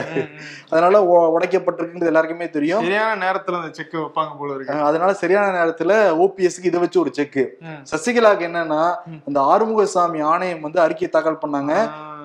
அதனால 0.69 1.01
உடைக்கப்பட்டிருக்குன்றது 1.36 2.12
எல்லாருக்குமே 2.12 2.50
தெரியும் 2.50 2.83
சரியான 2.83 3.18
நேரத்துல 3.25 3.59
அந்த 3.62 3.74
செக் 3.74 3.95
வைப்பாங்க 3.95 4.38
போல 4.39 4.53
இருக்கு 4.53 4.74
அஹ் 4.74 4.86
அதனால 4.89 5.13
சரியான 5.13 5.47
நேரத்துல 5.59 5.91
ஓபிஎஸ்க்கு 6.25 6.71
இதை 6.71 6.80
வச்சு 6.80 7.00
ஒரு 7.00 7.13
செக். 7.13 7.41
சசிகலாக்கு 7.91 8.47
என்னன்னா. 8.50 8.81
அந்த 9.27 9.39
ஆறுமுகசாமி 9.51 10.24
ஆணையம் 10.24 10.62
வந்து 10.62 10.81
அறிக்கை 10.81 11.09
தாக்கல் 11.09 11.44
பண்ணாங்க. 11.44 11.74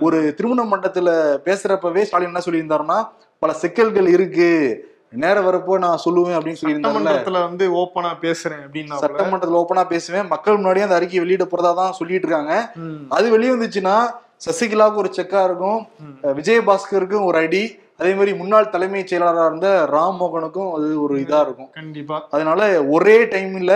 ஒரு 0.00 0.34
திருமண 0.34 0.62
மண்டபத்துல 0.64 1.10
பேசுறப்பவே 1.44 2.02
ஸ்டாலின் 2.02 2.28
என்ன 2.28 2.42
சொல்லியிருந்தாருன்னா 2.46 2.98
பல 3.42 3.52
சிக்கல்கள் 3.62 4.08
இருக்கு. 4.16 4.50
நேரம் 5.22 5.46
வரப்போ 5.46 5.74
நான் 5.84 6.02
சொல்லுவேன் 6.04 6.36
அப்படின்னு 6.36 6.60
சட்டமன்றத்துல 6.60 7.40
வந்து 7.46 7.64
ஓப்பனா 7.80 8.10
பேசுறேன் 8.24 8.62
அப்படின்னா 8.66 8.96
சட்டமன்றத்துல 9.02 9.58
ஓப்பனா 9.60 9.84
பேசுவேன். 9.92 10.26
மக்கள் 10.32 10.58
முன்னாடியே 10.58 10.86
அந்த 10.86 10.98
அறிக்கையை 10.98 11.22
வெளியிட 11.24 11.44
போறதா 11.50 11.72
தான் 11.80 11.96
சொல்லிட்டு 11.98 12.26
இருக்காங்க. 12.28 12.54
அது 13.16 13.26
வெளியே 13.34 13.52
வந்துச்சுன்னா 13.54 13.96
சசிகலாவுக்கு 14.46 15.02
ஒரு 15.02 15.10
செக்கா 15.18 15.42
இருக்கும். 15.48 15.80
விஜயபாஸ்கருக்கும் 16.38 17.26
ஒரு 17.30 17.38
அடி 17.44 17.64
அதே 18.00 18.12
மாதிரி 18.18 18.32
முன்னாள் 18.38 18.72
தலைமைச் 18.74 19.10
செயலாளராக 19.10 19.50
இருந்த 19.50 19.68
ராம் 19.92 20.16
மோகனுக்கும் 20.20 20.70
அது 20.76 20.86
ஒரு 21.02 21.14
இதா 21.24 21.40
இருக்கும். 21.46 21.70
கண்டிப்பா. 21.78 22.16
அதனால 22.30 22.60
ஒரே 22.96 23.18
டைம்ல 23.34 23.74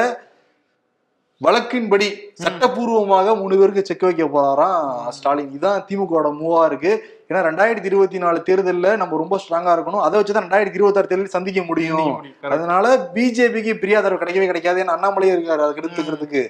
வழக்கின்படி 1.46 2.06
சட்டப்பூர்வமாக 2.44 3.35
மூணு 3.40 3.56
பேருக்கு 3.58 3.82
செக் 3.88 4.05
வைக்க 4.06 4.25
போறாராம் 4.32 5.11
ஸ்டாலின். 5.17 5.52
இதான் 5.56 5.85
திமுகவோட 5.88 6.29
மூவா 6.38 6.62
இருக்கு. 6.70 6.93
ஏன்னா 7.29 7.40
ரெண்டாயிரத்தி 7.49 7.88
இருபத்தி 7.90 8.19
நாலு 8.25 8.38
தேர்தல்ல 8.49 8.96
நம்ம 9.02 9.19
ரொம்ப 9.23 9.38
ஸ்ட்ராங்கா 9.43 9.73
இருக்கணும். 9.76 10.02
அதை 10.06 10.14
வச்சுதான் 10.20 10.44
ரெண்டாயிரத்தி 10.46 10.79
இருபத்தாறு 10.81 11.11
தேர்தல் 11.11 11.37
சந்திக்க 11.37 11.62
முடியும். 11.70 12.11
அதனால 12.54 12.95
பிஜேபிக்கு 13.14 13.75
பிரியாதரவு 13.83 14.21
கிடைக்கவே 14.23 14.49
கிடைக்காது. 14.50 14.83
ஏன்னா 14.85 14.97
அண்ணாமலையே 14.99 15.35
இருக்காரு 15.37 15.64
அதுக்கு 15.66 15.85
எடுத்துக்கிறதுக்கு 15.85 16.42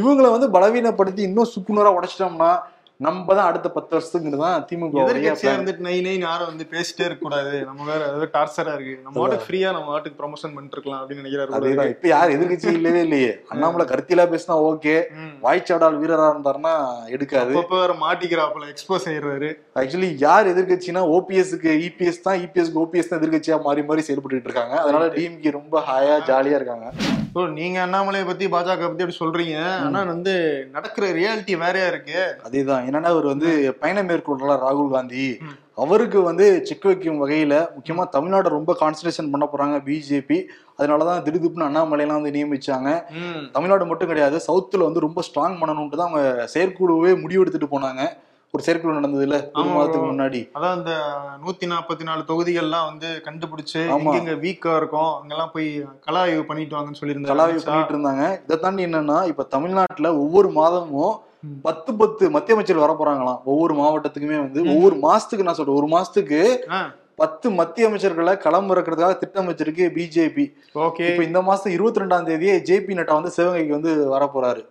இவங்களை 0.00 0.30
வந்து 0.36 0.48
பலவீனப்படுத்தி 0.58 1.24
இன்னும் 1.30 1.52
சுக்குநூறா 1.54 1.92
உடைச்சிட்டோம்னா 1.98 2.52
நம்ம 3.00 3.34
தான் 3.38 3.48
அடுத்த 3.48 3.68
பத்து 3.74 3.92
வருஷத்துக்கு 3.94 4.38
தான் 4.42 4.62
திமுக 4.68 5.00
இருந்துட்டு 5.48 5.84
நை 5.86 5.96
நை 6.06 6.12
யாரும் 6.18 6.48
வந்து 6.50 6.64
பேசிட்டே 6.70 7.04
இருக்க 7.06 7.22
கூடாது. 7.24 7.52
நம்ம 7.68 7.80
வேற 7.90 8.00
ஏதாவது 8.06 8.28
டார்ச்சரா 8.36 8.74
இருக்கு. 8.76 8.94
நம்ம 9.04 9.16
வாட்டுக்கு 9.22 9.46
ஃப்ரீயா 9.48 9.70
நம்ம 9.76 9.90
வாட்டுக்கு 9.94 10.18
ப்ரமோஷன் 10.20 10.54
பண்ணிட்டு 10.54 10.76
இருக்கலாம் 10.76 11.00
அப்படின்னு 11.00 11.22
நினைக்கிறாரு. 11.22 11.90
இப்ப 11.94 12.08
யார் 12.14 12.34
எதிர்கட்சி 12.36 12.70
இல்லவே 12.78 13.02
இல்லையே. 13.06 13.32
அண்ணாமலை 13.54 13.86
கருத்திலா 13.92 14.26
பேசினா 14.32 14.56
ஓகே. 14.70 14.94
வாய்ச்சாடால் 15.44 16.00
வீரரா 16.04 16.30
இருந்தாருன்னா 16.34 16.74
எடுக்காது. 17.16 17.52
அப்பப்ப 17.56 17.82
வேற 17.82 17.96
மாட்டிக்கிறாப்புல 18.04 18.70
எக்ஸ்போஸ் 18.74 19.08
ஆயிடுறாரு. 19.12 19.50
ஆக்சுவலி 19.82 20.10
யார் 20.26 20.52
எதிர்கட்சினா 20.54 21.04
ஓபிஎஸ்க்கு 21.18 21.72
இபிஎஸ் 21.88 22.24
தான் 22.28 22.40
இபிஎஸ்க்கு 22.46 22.82
ஓபிஎஸ் 22.86 23.12
தான் 23.12 23.20
எதிர்கட்சியா 23.22 23.58
மாறி 23.68 23.84
மாறி 23.90 24.08
செயல்பட்டு 24.08 24.48
இருக்காங்க. 24.50 24.76
அதனால 24.84 25.06
டிஎம்கே 25.18 25.52
ரொம்ப 25.60 25.84
ஹாயா 25.90 26.16
ஜாலியா 26.30 26.58
இருக்காங்க. 26.60 26.88
ஓ 27.36 27.42
நீங்க 27.56 27.86
அண்ணாமலையை 27.86 28.26
பத்தி 28.26 28.44
பாஜக 28.46 28.84
பத்தி 28.84 29.04
அப்படி 29.04 29.16
சொல்றீங்க. 29.18 29.56
ஆனா 29.86 30.02
வந்து 30.02 30.34
நடக்கிற 30.72 31.06
ரியாலிட்டி 31.08 31.54
வேறையா 31.58 31.86
இருக்கு. 31.86 32.20
அதேதான். 32.46 32.84
என்னன்னா 32.88 33.10
அவர் 33.14 33.26
வந்து 33.26 33.76
பயணம் 33.80 34.08
மேற்கொள்றார் 34.08 34.62
ராகுல் 34.66 34.90
காந்தி. 34.90 35.26
அவருக்கு 35.74 36.22
வந்து 36.22 36.44
செக் 36.64 36.84
வைக்கும் 36.84 37.18
வகையில 37.22 37.54
முக்கியமா 37.76 38.04
தமிழ்நாடு 38.08 38.48
ரொம்ப 38.48 38.76
கான்சன்ட்ரேஷன் 38.80 39.30
பண்ண 39.30 39.46
போறாங்க 39.52 39.78
பிஜேபி 39.88 40.38
அதனாலதான் 40.78 41.24
திடுதிப்புன்னு 41.26 41.68
அண்ணாமலையெல்லாம் 41.68 42.20
வந்து 42.20 42.36
நியமிச்சாங்க. 42.36 42.90
தமிழ்நாடு 43.52 43.86
மட்டும் 43.86 44.08
கிடையாது 44.08 44.40
சவுத்துல 44.48 44.86
வந்து 44.88 45.00
ரொம்ப 45.00 45.22
ஸ்ட்ராங் 45.28 45.58
பண்ணணும்ட்டு 45.60 46.00
தான் 46.02 46.08
அவங்க 46.10 46.48
செயற்குழுவே 46.54 47.12
முடிவெடுத்துட்டு 47.24 47.68
போனாங்க. 47.70 48.04
ஒரு 48.56 48.64
செயற்குழு 48.66 48.98
நடந்தது 48.98 49.24
இல்ல 49.26 49.38
ஒரு 49.60 49.68
மாதத்துக்கு. 49.74 50.10
முன்னாடி 50.12 50.40
அதான் 50.56 50.76
இந்த 50.80 50.92
நூத்தி 51.44 51.66
நாற்பத்தி 51.72 52.04
நாலு 52.08 52.22
தொகுதிகள்லாம் 52.30 52.88
வந்து 52.90 53.08
கண்டுபிடிச்சு. 53.26 53.80
எங்கெங்க 53.96 54.34
வீக்கா 54.44 54.74
இருக்கும் 54.80 55.12
அங்கெல்லாம் 55.20 55.52
போய் 55.54 55.68
கலா 56.06 56.22
ஆய்வு 56.26 56.44
பண்ணிட்டு 56.50 56.76
வாங்கன்னு 56.76 57.00
சொல்லியிருந்தாரு 57.00 57.32
கலாவி 57.32 57.54
அமித்ஷா. 57.54 57.68
பண்ணிட்டு 57.68 57.94
இருந்தாங்க 57.94 58.24
இதை 58.44 58.58
தாண்டி 58.64 58.86
என்னன்னா 58.88 59.18
இப்ப 59.32 59.48
தமிழ்நாட்டுல 59.56 60.10
ஒவ்வொரு 60.24 60.50
மாதமும். 60.60 61.14
பத்து 61.66 61.90
பத்து 61.98 62.30
மத்திய 62.34 62.54
அமைச்சர் 62.54 62.84
வர 62.84 62.92
போறாங்களாம் 63.00 63.42
ஒவ்வொரு 63.50 63.74
மாவட்டத்துக்குமே 63.80 64.38
வந்து 64.44 64.60
ஒவ்வொரு 64.72 64.96
மாசத்துக்கு 65.04 65.46
நான் 65.48 65.58
சொல்றேன் 65.58 65.80
ஒரு 65.80 65.88
மாசத்துக்கு. 65.94 66.40
பத்து 67.18 67.46
மத்திய 67.58 67.88
அமைச்சர்களை 67.88 68.32
களம் 68.40 68.66
இறக்குறதுக்காக 68.72 69.14
திட்டம் 69.20 69.46
வச்சிருக்கு 69.50 69.84
பிஜேபி 69.94 70.44
ஓகே 70.80 71.04
இப்ப 71.08 71.22
இந்த 71.26 71.40
மாசம் 71.46 71.72
இருபத்தி 71.76 72.02
ரெண்டாம் 72.02 72.26
தேதியே 72.28 72.54
ஜேபி 72.66 72.96
நட்டா 72.98 73.14
வந்து 73.18 73.32
சிவகங்கைக்கு 73.36 73.76
வந்து 73.76 73.92
வர 74.10 74.24
போறாரு 74.34 74.62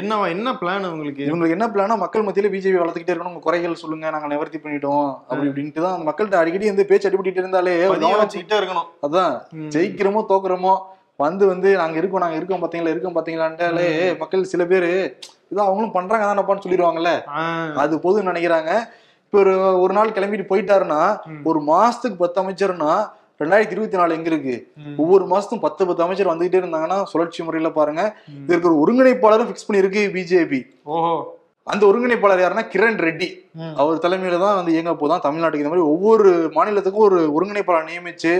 என்னவா 0.00 0.26
என்ன 0.34 0.52
பிளான் 0.60 0.86
உங்களுக்கு? 0.90 1.22
இவங்களுக்கு 1.24 1.56
என்ன 1.56 1.68
பிளானா 1.72 1.96
மக்கள் 2.02 2.26
மத்தியில 2.26 2.52
பிஜேபி 2.52 2.78
வளர்த்துக்கிட்டே 2.80 3.14
இருக்கணும் 3.14 3.32
உங்க 3.32 3.44
குறைகள் 3.46 3.80
சொல்லுங்க 3.82 4.12
நாங்க 4.14 4.30
நிவர்த்தி 4.32 4.60
பண்ணிட்டோம் 4.60 5.08
அப்படி 5.28 5.50
இப்படின்ட்டு 5.50 5.84
தான் 5.86 6.06
மக்கள்கிட்ட 6.08 6.40
அடிக்கடி 6.42 6.70
வந்து 6.70 6.88
பேச்சு 6.90 7.08
அடிபட்டு 7.10 7.42
இருந்தாலே 7.42 7.74
வச்சுக்கிட்டே 8.22 8.60
இருக்கணும். 8.60 8.88
அதான். 9.06 9.34
ஜெயிக்கிறோமோ 9.74 10.22
தோக்குறோமோ 10.30 10.74
வந்து 11.20 11.44
வந்து 11.48 11.68
நாங்க 11.80 11.96
இருக்கோம் 12.00 12.24
நாங்க 12.24 12.38
இருக்கோம் 12.38 12.62
பாத்தீங்களா 12.62 12.92
இருக்கோம் 12.92 13.16
பாத்தீங்களான்ட்டாலே 13.16 13.88
மக்கள் 14.20 14.50
சில 14.52 14.62
பேரு 14.68 14.90
இதான் 15.50 15.66
அவங்களும் 15.66 15.94
பண்றாங்க 15.94 16.24
தானப்பான்னு 16.26 16.64
சொல்லிடுவாங்கல்ல. 16.64 17.12
அது 17.82 17.94
போதும்னு 18.04 18.32
நினைக்கிறாங்க. 18.32 18.72
இப்ப 19.30 19.40
ஒரு 19.40 19.80
ஒரு 19.80 19.92
நாள் 19.92 20.08
கிளம்பிட்டு 20.08 20.44
போயிட்டாருன்னா. 20.50 21.02
ஒரு 21.44 21.60
மாசத்துக்கு 21.60 22.16
பத்து 22.18 22.38
அமைச்சர்னா 22.42 22.92
ரெண்டாயிரத்தி 23.40 23.70
இருபத்தி 23.70 23.96
நாலு 23.96 24.14
எங்க 24.14 24.28
இருக்கு. 24.30 24.54
ஒவ்வொரு 24.96 25.24
மாசத்தும் 25.24 25.60
பத்து 25.60 25.86
பத்து 25.86 26.02
அமைச்சர் 26.02 26.30
வந்துகிட்டே 26.32 26.58
இருந்தாங்கன்னா 26.60 27.02
சுழற்சி 27.02 27.42
முறையில 27.42 27.70
பாருங்க. 27.70 28.02
இதற்கு 28.46 28.68
ஒரு 28.70 28.78
ஒருங்கிணைப்பாளரும் 28.82 29.48
பிக்ஸ் 29.50 29.68
பண்ணிருக்கு 29.68 30.02
பிஜேபி 30.16 30.60
ஓஹோ 30.84 31.14
அந்த 31.66 31.82
ஒருங்கிணைப்பாளர் 31.88 32.42
யாருன்னா 32.42 32.62
கிரண் 32.72 33.00
ரெட்டி. 33.06 33.26
அவர் 33.80 34.00
தலைமையில 34.04 34.36
தான் 34.42 34.56
வந்து 34.58 34.72
இயங்க 34.74 34.92
போதான் 35.00 35.22
தமிழ்நாட்டுக்கு 35.24 35.64
இந்த 35.64 35.72
மாதிரி 35.72 35.86
ஒவ்வொரு 35.92 36.30
மாநிலத்துக்கும் 36.56 37.04
ஒரு 37.08 37.18
ஒருங்கிணைப்பாளர் 37.36 37.88
நியமிச்சு. 37.90 38.32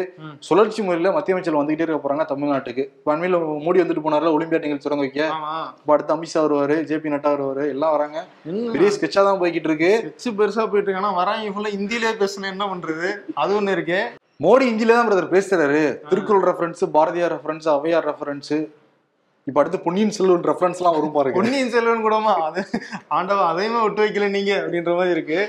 சுழற்சி 0.46 0.80
முறையில 0.86 1.12
மத்திய 1.16 1.34
அமைச்சர் 1.34 1.58
வந்துகிட்டே 1.58 1.84
இருக்க 1.86 2.00
போறாங்க 2.04 2.24
தமிழ்நாட்டுக்கு. 2.32 2.84
இப்ப 2.98 3.12
அண்மையில 3.14 3.40
மோடி 3.66 3.82
வந்துட்டு 3.82 4.04
போனார்ல 4.06 4.32
ஒலிம்பியாட் 4.36 4.66
நிகழ்ச்சி 4.66 4.86
தொடங்க 4.86 5.06
வைக்க. 5.06 5.20
இப்ப 5.82 5.94
அடுத்து 5.96 6.16
அமித்ஷா 6.16 6.42
வருவாரு 6.46 6.78
ஜேபி 6.90 7.14
நட்டா 7.14 7.32
வருவாரு 7.34 7.66
எல்லாம் 7.74 7.94
வராங்க. 7.96 8.18
பெரிய 8.74 8.90
ஸ்கெட்சா 8.96 9.24
தான் 9.28 9.40
போய்கிட்டு 9.42 9.70
இருக்கு. 9.72 9.92
ஸ்கெட்ச் 10.00 10.38
பெருசா 10.40 10.64
போயிட்டு 10.72 10.90
இருக்கு. 10.90 11.04
ஆனா 11.04 11.12
வராங்க 11.20 11.54
ஃபுல்லா 11.56 11.72
இந்தியிலே 11.78 12.12
பேசணும் 12.24 12.52
என்ன 12.54 12.66
பண்றது? 12.72 13.10
அது 13.44 13.54
ஒண்ணு 13.60 13.76
இருக்கு. 13.78 14.00
மோடி 14.46 14.66
இந்தியில 14.72 14.94
தான் 14.96 15.08
பிரதர் 15.08 15.34
பேசுறாரு. 15.36 15.80
Thirukkural 16.10 16.46
reference 16.50 16.84
Bharathiyar 16.98 17.34
reference 17.36 17.66
Avvaiyar 17.78 18.06
reference 18.10 18.54
இப்ப 19.48 19.60
அடுத்து 19.60 19.78
பொன்னியின் 19.84 20.14
செல்வன் 20.16 20.44
ரெஃபரன்ஸ் 20.50 20.80
எல்லாம் 20.80 20.96
வரும் 20.96 21.14
பாருங்க. 21.14 21.36
பொன்னியின் 21.38 21.72
செல்வன் 21.74 22.04
கூடமா? 22.06 22.34
அது 22.48 22.60
ஆண்டவா 23.18 23.44
அதையுமே 23.52 23.80
விட்டு 23.84 24.04
வைக்கல 24.04 24.28
நீங்க 24.36 24.52
அப்படின்ற 24.62 24.92
மாதிரி 24.98 25.14
இருக்கு. 25.16 25.40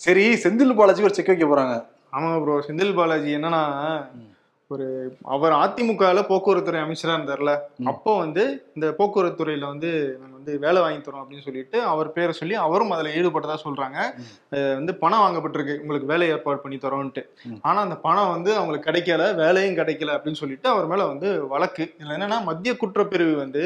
சரி 0.00 0.24
செந்தில் 0.44 0.78
பாலாஜி 0.78 1.06
ஒரு 1.08 1.16
செக் 1.18 1.30
வைக்க 1.32 1.46
போறாங்க. 1.46 1.76
ஆமாங்க 2.14 2.38
ப்ரோ 2.42 2.56
செந்தில் 2.68 2.96
பாலாஜி 2.98 3.30
என்னன்னா 3.38 3.62
ஒரு 4.70 4.86
அவர் 5.34 5.54
அதிமுகல 5.62 6.22
போக்குவரத்துறை 6.30 6.80
அமைச்சரா 6.84 7.16
இருந்தார்ல. 7.18 7.52
அப்போ 7.92 8.12
வந்து 8.24 8.44
இந்த 8.76 8.86
போக்குவரத்து 8.98 9.40
துறையில 9.40 9.68
வந்து 9.74 9.90
நாங்க 10.22 10.37
வந்து 10.48 10.64
வேலை 10.64 10.80
வாங்கி 10.80 11.00
தரோம் 11.00 11.22
அப்படின்னு 11.22 11.44
சொல்லிட்டு 11.44 11.78
அவர் 11.88 12.12
பேரை 12.12 12.32
சொல்லி 12.32 12.54
அவரும் 12.60 12.90
அதுல 12.90 13.12
ஈடுபட்டதா 13.14 13.56
சொல்றாங்க. 13.64 13.98
அஹ் 14.52 14.74
வந்து 14.74 14.94
பணம் 14.96 15.22
வாங்கப்பட்டிருக்கு. 15.24 15.76
உங்களுக்கு 15.78 16.06
வேலை 16.06 16.28
ஏற்பாடு 16.28 16.58
பண்ணி 16.58 16.78
தரோன்ட்டு. 16.78 17.22
ம். 17.46 17.58
ஆனா 17.62 17.80
அந்த 17.80 17.96
பணம் 17.98 18.30
வந்து 18.30 18.56
அவங்களுக்கு 18.56 18.88
கிடைக்கல 18.90 19.06
வேலையும் 19.36 19.76
கிடைக்கல 19.76 20.16
அப்படின்னு 20.16 20.42
சொல்லிட்டு 20.42 20.68
அவர் 20.68 20.86
மேல 20.86 21.06
வந்து 21.06 21.28
வழக்கு. 21.48 21.86
இதுல 21.98 22.16
என்னன்னா 22.16 22.40
மத்திய 22.44 22.74
குற்றப்பிரிவு 22.76 23.34
வந்து 23.36 23.64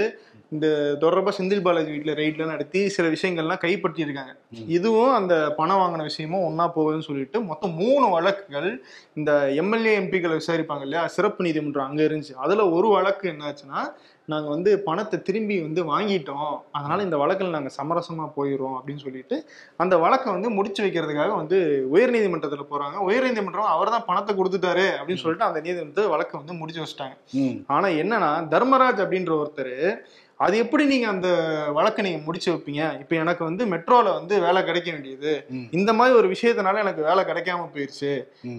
இந்த 0.53 0.69
தொடர்பா 1.01 1.33
செந்தில் 1.37 1.63
பாலாஜி 1.63 1.91
வீட்டுல 1.91 2.13
ரெய்ட்ல 2.15 2.47
நடத்தி 2.47 2.89
சில 2.89 3.09
விஷயங்கள்லாம் 3.09 3.59
கைப்பற்றி 3.59 4.03
இருக்காங்க 4.03 4.33
ம். 4.53 4.65
இதுவும் 4.69 5.15
அந்த 5.15 5.35
பணம் 5.53 5.79
வாங்கின 5.79 6.03
விஷயமும் 6.03 6.45
ஒன்னா 6.49 6.71
போகுதுன்னு 6.75 7.01
சொல்லிட்டு 7.01 7.41
மொத்தம் 7.43 7.75
மூணு 7.75 8.09
வழக்குகள் 8.09 8.69
இந்த 9.15 9.31
எம்எல்ஏ 9.55 9.99
எம்பிக்களை 9.99 10.37
விசாரிப்பாங்க 10.39 10.83
இல்லையா? 10.83 11.07
சிறப்பு 11.09 11.45
நீதிமன்றம் 11.45 11.87
அங்க 11.87 12.03
இருந்துச்சு. 12.03 12.35
அதுல 12.39 12.69
ஒரு 12.71 12.89
வழக்கு 12.89 13.31
என்னாச்சுன்னா 13.31 13.81
நாங்க 14.29 14.49
வந்து 14.49 14.79
பணத்தை 14.79 15.23
திரும்பி 15.23 15.61
வந்து 15.61 15.85
வாங்கிட்டோம். 15.85 16.61
அதனால 16.73 17.03
இந்த 17.03 17.17
வழக்கில் 17.17 17.51
நாங்க 17.51 17.71
சமரசமா 17.77 18.31
போயிடுறோம் 18.37 18.77
அப்படின்னு 18.79 18.97
சொல்லிட்டு 18.97 19.37
அந்த 19.77 19.99
வழக்கை 19.99 20.33
வந்து 20.33 20.51
முடிச்சு 20.51 20.85
வைக்கிறதுக்காக 20.85 21.35
வந்து 21.35 21.59
உயர்நீதிமன்றத்துல 21.93 22.65
போறாங்க. 22.71 22.97
உயர்நீதிமன்றம் 23.09 23.73
அவர் 23.73 23.91
தான் 23.91 24.05
பணத்தை 24.07 24.37
கொடுத்துட்டாரு 24.37 24.87
அப்படின்னு 24.99 25.17
சொல்லிட்டு 25.17 25.45
அந்த 25.45 25.61
நீதிமன்றத்தை 25.61 26.07
வழக்கை 26.07 26.41
வந்து 26.41 26.53
முடிச்சு 26.53 26.83
வச்சிட்டாங்க. 26.83 27.17
ம். 27.35 27.65
ஆனா 27.67 27.89
என்னன்னா 28.03 28.31
தர்மராஜ் 28.49 29.03
அப்படின்ற 29.05 29.35
ஒருத்தர் 29.39 29.75
அது 30.43 30.59
எப்படி 30.59 30.85
நீங்க 30.85 31.09
அந்த 31.09 31.29
வழக்கை 31.73 32.05
நீங்க 32.05 32.23
முடிச்சு 32.25 32.53
வைப்பீங்க? 32.53 33.01
இப்ப 33.01 33.17
எனக்கு 33.17 33.45
வந்து 33.45 33.67
மெட்ரோல 33.67 34.13
வந்து 34.13 34.41
வேலை 34.41 34.65
கிடைக்க 34.65 34.91
வேண்டியது. 34.91 35.33
இந்த 35.71 35.93
மாதிரி 35.93 36.17
ஒரு 36.17 36.29
விஷயத்தினால 36.29 36.79
எனக்கு 36.79 37.03
வேலை 37.03 37.25
கிடைக்காம 37.25 37.69
போயிருச்சு. 37.73 38.13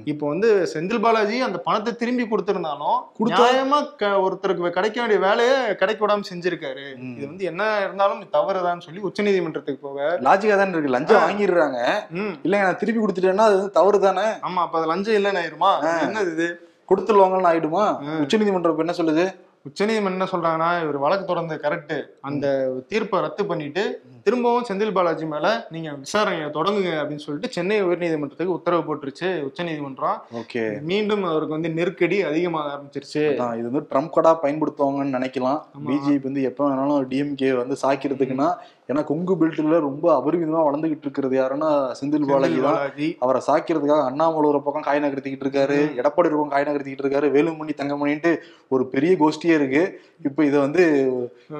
இப்போ 0.05 0.27
வந்து 0.27 0.67
செந்தில் 0.73 0.99
பாலாஜி 0.99 1.39
அந்த 1.39 1.57
பணத்தை 1.57 1.95
திரும்பி 1.95 2.23
கொடுத்திருந்தாலும் 2.23 2.99
கொடுத்தா- 3.19 3.39
நியாயமா 3.39 3.79
ஒருத்தருக்கு 4.19 4.69
கிடைக்க 4.69 4.99
வேண்டிய 4.99 5.19
வேலையை 5.19 5.75
கிடைக்க 5.75 6.07
விடாம 6.07 6.23
செஞ்சிருக்காரு. 6.33 6.85
இது 7.13 7.27
வந்து 7.27 7.45
என்ன 7.45 7.79
இருந்தாலும் 7.79 8.23
தவறுதான்னு 8.33 8.81
சொல்லி 8.81 9.01
உச்சநீதிமன்றத்துக்கு 9.01 9.81
போக. 9.81 10.19
லாஜிக்கா 10.21 10.55
தானே 10.55 10.69
இருக்கு. 10.69 10.89
லஞ்சம். 10.89 11.21
வாங்கிடுறாங்க. 11.21 11.79
ம். 12.09 12.35
இல்லைங்க 12.43 12.61
நான் 12.61 12.77
திருப்பி 12.77 13.01
கொடுத்துட்டேன்னா 13.01 13.45
அது 13.47 13.55
வந்து 13.55 13.71
தவறு 13.71 13.99
தானே 13.99 14.21
ஆமா 14.21 14.61
அப்ப 14.61 14.77
அது 14.77 14.87
லஞ்சம் 14.87 15.15
இல்லைன்னு 15.15 15.41
ஆயிருமா? 15.41 15.71
என்னது 16.03 16.31
இது? 16.31 16.47
கொடுத்துருவாங்கன்னு 16.89 17.51
ஆயிடுமா? 17.51 17.99
ம். 17.99 18.19
உச்சநீதிமன்றம் 18.21 18.77
இப்ப 18.77 18.83
என்ன 18.83 18.95
சொல்லுது? 18.97 19.25
உச்சநீதிமன்றம் 19.65 20.15
என்ன 20.17 20.27
சொல்றாங்கன்னா 20.31 20.69
இவர் 20.83 20.97
வழக்கு 20.97 21.25
தொடர்ந்து 21.25 21.55
கரெக்ட் 21.55 21.93
அந்த 22.21 22.45
தீர்ப்பை 22.87 23.19
ரத்து 23.21 23.45
பண்ணிட்டு 23.45 23.83
திரும்பவும் 24.25 24.65
செந்தில் 24.69 24.93
பாலாஜி 24.93 25.25
மேல 25.25 25.47
நீங்க 25.69 25.89
விசாரணையை 26.03 26.47
தொடங்குங்க 26.57 26.91
அப்படின்னு 26.99 27.25
சொல்லிட்டு 27.25 27.51
சென்னை 27.51 27.77
உயர்நீதிமன்றத்துக்கு 27.83 28.57
உத்தரவு 28.57 28.83
போட்டுருச்சு 28.87 29.29
உச்சநீதிமன்றம். 29.43 30.19
ஓகே. 30.41 30.63
மீண்டும் 30.91 31.23
அவருக்கு 31.23 31.57
வந்து 31.57 31.69
நெருக்கடி 31.69 32.23
அதிகமாக 32.23 32.69
ஆரம்பிச்சிருச்சு. 32.73 33.23
இது 33.59 33.67
வந்து 33.69 33.87
ட்ரம்ப் 33.91 34.13
கார்டா 34.15 34.33
பயன்படுத்துவாங்கன்னு 34.43 35.17
நினைக்கலாம். 35.17 35.59
பிஜேபி 35.89 36.27
வந்து 36.29 36.43
எப்ப 36.49 36.69
வேணாலும் 36.69 37.09
டிஎம்கே 37.13 37.51
வந்து 37.63 37.77
சாக்கிறதுக்குன்னா 37.83 38.49
ஏன்னா 38.91 39.01
கொங்கு 39.09 39.33
பெல்ட்ல 39.39 39.77
ரொம்ப 39.79 40.05
அபரிமிதமா 40.15 40.61
வளர்ந்துகிட்டு 40.67 41.05
இருக்கிறது 41.07 41.35
யாருன்னா 41.39 41.69
செந்தில் 41.99 42.27
பாலாஜி 42.31 42.57
தான். 42.65 42.79
அவரை 43.25 43.41
சாக்கிறதுக்காக 43.47 44.03
அண்ணாமலை 44.09 44.47
ஒரு 44.49 44.59
பக்கம் 44.65 44.87
காய் 44.87 45.03
நகர்த்திக்கிட்டு 45.03 45.45
இருக்காரு. 45.47 45.77
எடப்பாடி 45.99 46.29
ஒரு 46.31 46.37
பக்கம் 46.37 46.53
காய் 46.55 46.67
நகர்த்திக்கிட்டு 46.69 47.05
இருக்காரு 47.05 47.27
வேலுமணி 47.35 47.75
தங்கமணின்ட்டு 47.81 48.33
ஒரு 48.75 48.85
பெரிய 48.95 49.13
கோஷ்டியே 49.21 49.52
இருக்கு. 49.53 50.01
இப்ப 50.23 50.43
இதை 50.43 50.59
வந்து. 50.59 50.83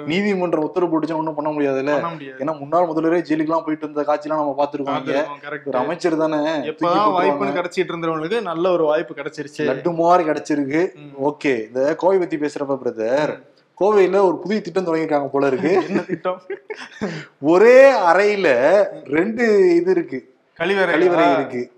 நீதிமன்றம் 0.08 0.64
உத்தரவு 0.64 0.92
போட்டுச்சு 0.92 1.16
ஒண்ணும் 1.16 1.36
பண்ண 1.36 1.52
முடியாதுல்ல. 1.52 1.94
ஏன்னா 2.40 2.60
முன்னாள் 2.60 2.86
முதல்வரே 2.86 3.22
ஜெயிலுக்குலாம் 3.30 3.66
போயிட்டு 3.66 3.90
இருந்த 3.90 4.02
காட்சிலாம் 4.02 4.42
நம்ம 4.42 4.56
பார்த்திருக்கோம் 4.58 5.00
இங்க. 5.00 5.26
ஒரு 5.66 5.78
அமைச்சர் 5.78 6.18
தானே. 6.18 6.36
எப்பதான். 6.36 7.14
வாய்ப்புன்னு 7.18 7.60
கிடைச்சிட்டு 7.60 7.94
இருந்தவங்களுக்கு 7.94 8.42
நல்ல 8.42 8.72
ஒரு 8.72 8.84
வாய்ப்பு 8.84 9.14
கிடைச்சிருச்சு. 9.14 9.58
லட்டு 9.58 9.96
மாதிரி 9.96 10.30
கிடைச்சிருக்கு. 10.30 10.82
ஓகே 11.24 11.68
இந்த 11.68 11.96
கோவை 11.96 12.18
பத்தி 12.18 12.38
பேசுறப்ப 12.38 12.80
பிரதர் 12.84 13.34
கோவையில 13.80 14.22
ஒரு 14.22 14.38
புதிய 14.38 14.62
திட்டம் 14.62 14.86
தொடங்கியிருக்காங்க 14.86 15.28
போல 15.28 15.48
இருக்கு. 15.48 15.72
என்ன 15.88 16.02
திட்டம்? 16.02 16.42
ஒரே 17.42 17.92
அறையில 17.92 18.48
ரெண்டு 19.06 19.76
இது 19.76 19.92
இருக்கு. 19.92 20.32
கழிவறை 20.60 20.92
கழிவறை 20.94 21.34
இருக்கு. 21.34 21.72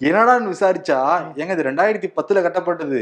என்னடான்னு 0.00 0.52
விசாரிச்சா 0.52 0.98
ஏங்க 1.36 1.50
இது 1.50 1.62
ரெண்டாயிரத்தி 1.62 2.12
பத்துல 2.18 2.42
கட்டப்பட்டது. 2.42 3.00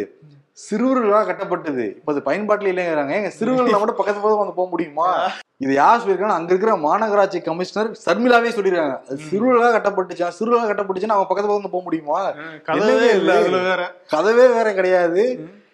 சிறுவர்களாக 0.59 1.27
கட்டப்பட்டது. 1.29 1.85
இப்ப 1.97 2.13
அது 2.13 2.23
பயன்பாட்டுல 2.25 2.73
இல்லைங்கிறாங்க. 2.73 3.11
எங்க 3.11 3.31
சிறுவர்கள் 3.31 3.79
மட்டும் 3.79 3.97
பக்கத்து 3.97 4.21
பக்கத்துல 4.21 4.39
வந்து 4.39 4.55
போக 4.55 4.69
முடியுமா? 4.71 5.09
இது 5.57 5.73
யார் 5.75 6.01
சொல்லியிருக்காங்க 6.01 6.39
அங்க 6.41 6.53
இருக்கிற 6.53 6.75
மாநகராட்சி 6.77 7.41
கமிஷனர் 7.43 7.91
சர்மிளாவே 8.07 8.51
சொல்லிருக்காங்க 8.57 8.97
சிறுவர்களாக 9.31 9.73
கட்டப்பட்டுச்சா. 9.77 10.29
சிறுவர்களாக 10.39 10.71
கட்டப்பட்டுச்சுன்னா 10.71 11.17
அவங்க 11.17 11.29
பக்கத்து 11.29 11.41
பக்கத்துல 11.41 11.59
வந்து 11.61 11.71
போக 11.71 11.83
முடியுமா? 11.83 12.21
கதவே 12.69 13.09
இல்ல 13.19 13.33
இது? 13.33 13.41
அதுல 13.41 13.59
வேற. 13.59 13.83
கதவே 14.13 14.47
வேற 14.55 14.75
கிடையாது. 14.75 15.25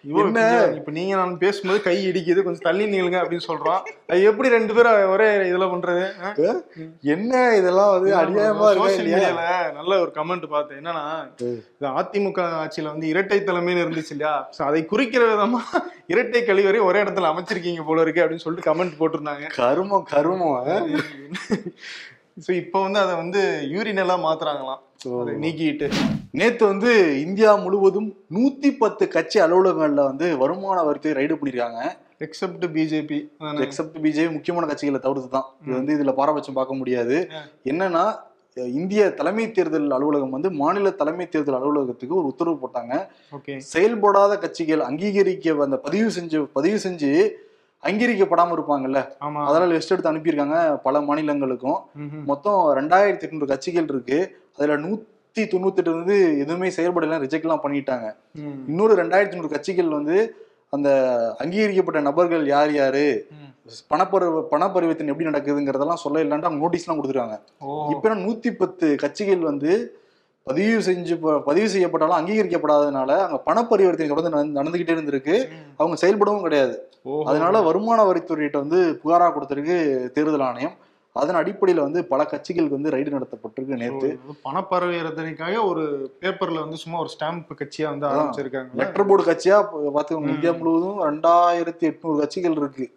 என்ன? 0.03 0.41
இப்ப 0.77 0.91
நீங்க 0.97 1.13
நான் 1.19 1.31
பேசும்போது 1.43 1.79
கை 1.85 1.95
இடிக்குது 2.09 2.43
கொஞ்சம் 2.45 2.65
தள்ளி 2.67 2.85
நீளுங்க 2.91 3.17
அப்படின்னு 3.21 3.45
சொல்றோம் 3.47 3.81
அது 4.11 4.19
எப்படி 4.29 4.49
ரெண்டு 4.55 4.73
பேரும் 4.75 5.11
ஒரே 5.13 5.27
இதுல 5.49 5.65
பண்றது? 5.73 6.03
என்ன 7.13 7.33
இதெல்லாம் 7.59 7.91
வந்து 7.95 8.11
அநியாயமா 8.19 8.67
இருக்கா 8.73 9.47
நல்ல 9.79 9.99
ஒரு 10.03 10.11
கமெண்ட் 10.17 10.45
பார்த்தேன். 10.53 10.79
என்னன்னா 10.81 11.05
இது 11.39 11.87
அதிமுக 12.01 12.43
ஆட்சியில 12.63 12.91
வந்து 12.93 13.07
இரட்டை 13.13 13.39
தலைமைன்னு 13.39 13.85
இருந்துச்சு 13.85 14.13
இல்லையா? 14.15 14.35
அதை 14.69 14.81
குறிக்கிற 14.93 15.23
விதமா 15.33 15.61
இரட்டை 16.13 16.41
கழிவறை 16.49 16.81
ஒரே 16.89 17.01
இடத்துல 17.05 17.31
அமைச்சிருக்கீங்க 17.33 17.85
போல 17.89 18.05
இருக்கு 18.07 18.23
அப்படின்னு 18.25 18.45
சொல்லிட்டு 18.45 18.69
கமெண்ட் 18.69 18.99
போட்டிருந்தாங்க. 19.01 19.47
கருமம் 19.61 20.07
கருமம் 20.13 20.55
சோ 22.45 22.51
இப்போ 22.61 22.79
வந்து 22.85 22.99
அதை 23.03 23.13
வந்து 23.15 23.41
யூரினலா 23.73 24.15
மாத்துறாங்களாம். 24.25 24.81
அதை 25.21 25.33
நீக்கிட்டு. 25.43 25.87
நேத்து 26.33 26.63
வந்து 26.71 26.91
இந்தியா 27.25 27.49
முழுவதும் 27.63 28.07
நூத்தி 28.35 28.69
பத்து 28.81 29.03
கட்சி 29.15 29.37
அலுவலகங்கள்ல 29.43 30.03
வந்து 30.09 30.27
வருமான 30.41 30.77
வரித்துறை 30.87 31.13
ரைடு 31.19 31.35
பண்ணிருக்காங்க. 31.39 31.81
எக்ஸப்ட் 32.25 32.65
பிஜேபி 32.75 33.17
எக்ஸப்ட் 33.65 33.97
பிஜேபி 34.05 34.31
முக்கியமான 34.35 34.67
கட்சிகளை 34.69 34.99
தவிர்த்து 35.05 35.29
தான். 35.35 35.47
இது 35.63 35.75
வந்து 35.79 35.95
இதுல 35.97 36.13
பாரபட்சம் 36.19 36.57
பார்க்க 36.59 36.79
முடியாது. 36.81 37.17
என்னன்னா 37.71 38.03
இந்திய 38.81 39.01
தலைமை 39.17 39.45
தேர்தல் 39.55 39.91
அலுவலகம் 39.95 40.35
வந்து 40.35 40.49
மாநில 40.61 40.91
தலைமை 41.01 41.25
தேர்தல் 41.33 41.57
அலுவலகத்துக்கு 41.57 42.19
ஒரு 42.19 42.29
உத்தரவு 42.33 42.57
போட்டாங்க. 42.61 42.93
செயல்படாத 43.73 44.33
கட்சிகள் 44.45 44.87
அங்கீகரிக்க 44.89 45.65
அந்த 45.67 45.79
பதிவு 45.87 46.09
செஞ்சு 46.17 46.39
பதிவு 46.57 46.79
செஞ்சு 46.85 47.11
அங்கீகரிக்கப்படாம 47.83 48.55
இருப்பாங்கல்ல. 48.57 49.01
அதெல்லாம் 49.49 49.73
லிஸ்ட் 49.75 49.93
எடுத்து 49.95 50.13
அனுப்பியிருக்காங்க 50.13 50.57
பல 50.87 50.99
மாநிலங்களுக்கும். 51.09 51.79
மொத்தம் 52.31 52.59
ரெண்டாயிரத்தி 52.79 53.27
எட்நூறு 53.27 53.49
கட்சிகள் 53.53 53.89
இருக்கு. 53.93 54.19
அதுல 54.57 54.77
நூத்தி 54.85 55.15
தொண்ணூத்தி 55.43 55.75
எட்டு 55.75 55.95
வந்து 55.95 56.39
எதுவுமே 56.39 56.69
செயல்படலாம் 56.69 57.23
ரிஜெக்ட் 57.23 57.41
எல்லாம் 57.41 57.63
பண்ணிட்டாங்க. 57.63 58.07
இன்னொரு 58.67 58.95
ரெண்டாயிரத்தி 58.95 59.35
நூறு 59.35 59.49
கட்சிகள் 59.49 59.87
வந்து 59.87 60.17
அந்த 60.69 60.89
அங்கீகரிக்கப்பட்ட 61.37 62.01
நபர்கள் 62.01 62.45
யார் 62.45 62.73
யாரு. 62.73 63.05
பணப்பரி 63.89 64.25
பணப்பரிவர்த்தனை 64.51 65.07
எப்படி 65.07 65.29
நடக்குதுங்கிறதெல்லாம் 65.29 65.93
சொல்ல 65.95 66.19
இல்லாண்டு 66.19 66.45
அவங்க 66.45 66.61
நோட்டீஸ்லாம் 66.63 66.97
கொடுத்துருக்காங்க 66.97 67.37
இப்ப 67.91 68.15
நூத்தி 68.15 68.51
பத்து 68.55 68.95
கட்சிகள் 68.95 69.37
வந்து 69.41 69.71
பதிவு 70.43 70.81
செஞ்சு 70.81 71.13
பதிவு 71.43 71.69
செய்யப்பட்டாலும் 71.69 72.17
அங்கீகரிக்கப்படாததுனால 72.17 73.17
அங்க 73.17 73.37
பண 73.37 73.63
பரிவர்த்தனை 73.63 74.15
தொடர்ந்து 74.15 74.37
நடந்து- 74.37 74.57
நடந்துகிட்டே 74.57 74.93
இருந்திருக்கு 74.93 75.35
அவங்க 75.77 76.07
செயல்படவும் 76.07 76.41
கிடையாது. 76.41 76.75
அதனால 77.25 77.61
வருமான 77.61 78.03
வரித்துறையிட்ட 78.03 78.57
வந்து 78.57 79.01
புகாரா 79.03 79.31
கொடுத்திருக்கு 79.31 79.75
தேர்தல் 80.11 80.39
ஆணையம் 80.39 80.75
அதன் 81.17 81.39
அடிப்படையில 81.39 81.85
வந்து 81.85 81.99
பல 82.11 82.21
கட்சிகளுக்கு 82.31 82.77
வந்து 82.77 82.93
ரைடு 82.93 83.15
நடத்தப்பட்டிருக்கு 83.15 84.09
ஓ, 84.29 84.35
பணப்பரவீரத்தனைக்காக 84.45 85.63
ஒரு 85.69 85.83
பேப்பர்ல 86.21 86.63
வந்து 86.63 86.81
சும்மா 86.83 86.99
ஒரு 87.03 87.11
ஸ்டாம்ப் 87.13 87.51
கட்சியா 87.59 87.87
வந்து. 87.91 88.07
ஆரம்பிச்சிருக்காங்க 88.09 88.79
லெட்டர் 88.81 89.07
போர்டு 89.09 89.25
கட்சியா 89.29 89.57
பாத்துக்கோங்க. 89.95 90.33
இந்தியா 90.35 90.53
முழுவதும் 90.59 91.01
ரெண்டாயிரத்தி 91.07 91.87
எட்நூறு 91.89 92.17
கட்சிகள் 92.21 92.59
இருக்கு. 92.61 92.87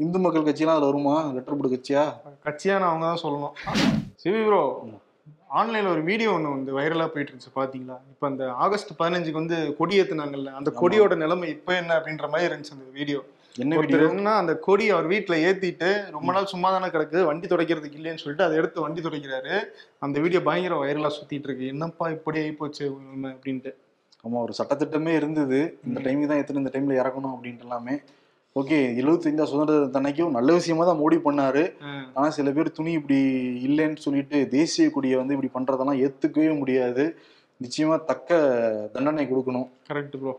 இந்து 0.00 0.18
மக்கள் 0.24 0.46
கட்சியெல்லாம் 0.46 0.76
அதுல 0.76 0.90
வருமா? 0.90 1.16
லெட்டர் 1.34 1.56
போர்டு 1.56 1.72
கட்சியா? 1.72 2.04
கட்சியான 2.46 2.88
அவங்க 2.90 3.06
தான் 3.06 3.22
சொல்லணும். 3.24 3.54
சிவி 4.22 4.42
ப்ரோ 4.46 4.62
ஆன்லைன்ல 5.60 5.92
ஒரு 5.92 6.02
வீடியோ 6.08 6.30
ஒன்று 6.34 6.54
வந்து 6.54 6.72
வைரலா 6.76 7.06
போயிட்டு 7.12 7.30
இருந்துச்சு 7.30 7.52
பாத்தீங்களா? 7.56 7.96
இப்போ 8.12 8.24
அந்த 8.28 8.44
ஆகஸ்ட் 8.64 8.92
பதினஞ்சுக்கு 8.98 9.40
வந்து 9.40 9.56
கொடி 9.78 9.94
ஏத்துனாங்கல்ல 10.00 10.50
அந்த 10.58 10.70
கொடியோட 10.80 11.14
நிலைமை 11.22 11.48
இப்போ 11.54 11.72
என்ன 11.78 11.92
அப்படின்ற 11.98 12.28
மாதிரி 12.32 12.48
இருந்துச்சு 12.50 12.76
அந்த 12.76 12.86
வீடியோ. 12.98 13.20
என்ன 13.62 13.76
ஒருத்தர் 13.78 14.00
வீடியோ 14.00 14.10
என்னன்னா 14.12 14.34
அந்த 14.40 14.52
கொடி 14.66 14.84
அவர் 14.94 15.06
வீட்டுல 15.12 15.36
ஏத்திட்டு 15.46 15.88
ரொம்ப 16.16 16.32
நாள் 16.32 16.50
சும்மா 16.52 16.68
தானே 16.70 16.88
கிடக்குது 16.94 17.22
வண்டி 17.28 17.46
துடைக்கிறதுக்கு 17.48 17.98
இல்லைன்னு 18.00 18.22
சொல்லிட்டு 18.22 18.46
அதை 18.46 18.56
எடுத்து 18.60 18.84
வண்டி 18.84 19.00
துடைக்கிறாரு. 19.00 19.54
அந்த 20.04 20.16
வீடியோ 20.20 20.40
பயங்கர 20.48 20.76
வைரலா 20.82 21.10
சுத்திட்டு 21.16 21.48
இருக்கு. 21.48 21.66
என்னப்பா 21.66 22.10
இப்படி 22.10 22.38
ஆகி 22.42 22.52
போச்சு 22.52 22.84
அப்படின்ட்டு. 23.32 23.72
ஆமா 24.24 24.38
ஒரு 24.46 24.54
சட்டத்திட்டமே 24.60 25.12
இருந்தது. 25.20 25.58
இந்த. 25.88 25.98
டைமுக்கு 26.06 26.30
தான் 26.32 26.42
எத்தனை 26.42 26.62
இந்த 26.62 26.72
டைம்ல 26.74 26.98
இறக்கணும் 27.02 27.34
அப்படின்ட்டு 27.34 27.66
எல்லாமே. 27.66 27.96
ஓகே 28.56 28.78
எழுபத்தைந்தா 29.00 29.44
சுதந்திர 29.50 29.88
தன்னைக்கும் 29.96 30.36
நல்ல 30.36 30.52
விஷயமா 30.52 30.84
தான் 30.84 31.00
மோடி 31.02 31.18
பண்ணாரு. 31.26 31.64
ஆனா 32.14 32.28
சில 32.38 32.50
பேர் 32.52 32.76
துணி 32.78 32.92
இப்படி 32.92 33.18
இல்லைன்னு 33.68 34.04
சொல்லிட்டு 34.06 34.48
தேசிய 34.56 34.90
கொடியை 34.90 35.18
வந்து 35.18 35.36
இப்படி 35.36 35.52
பண்றதெல்லாம் 35.56 36.00
ஏத்துக்கவே 36.06 36.58
முடியாது. 36.62 37.04
நிச்சயமா 37.60 38.04
தக்க 38.04 38.30
தண்டனை 38.94 39.26
கொடுக்கணும். 39.26 39.68
Correct 39.90 40.16
bro. 40.22 40.34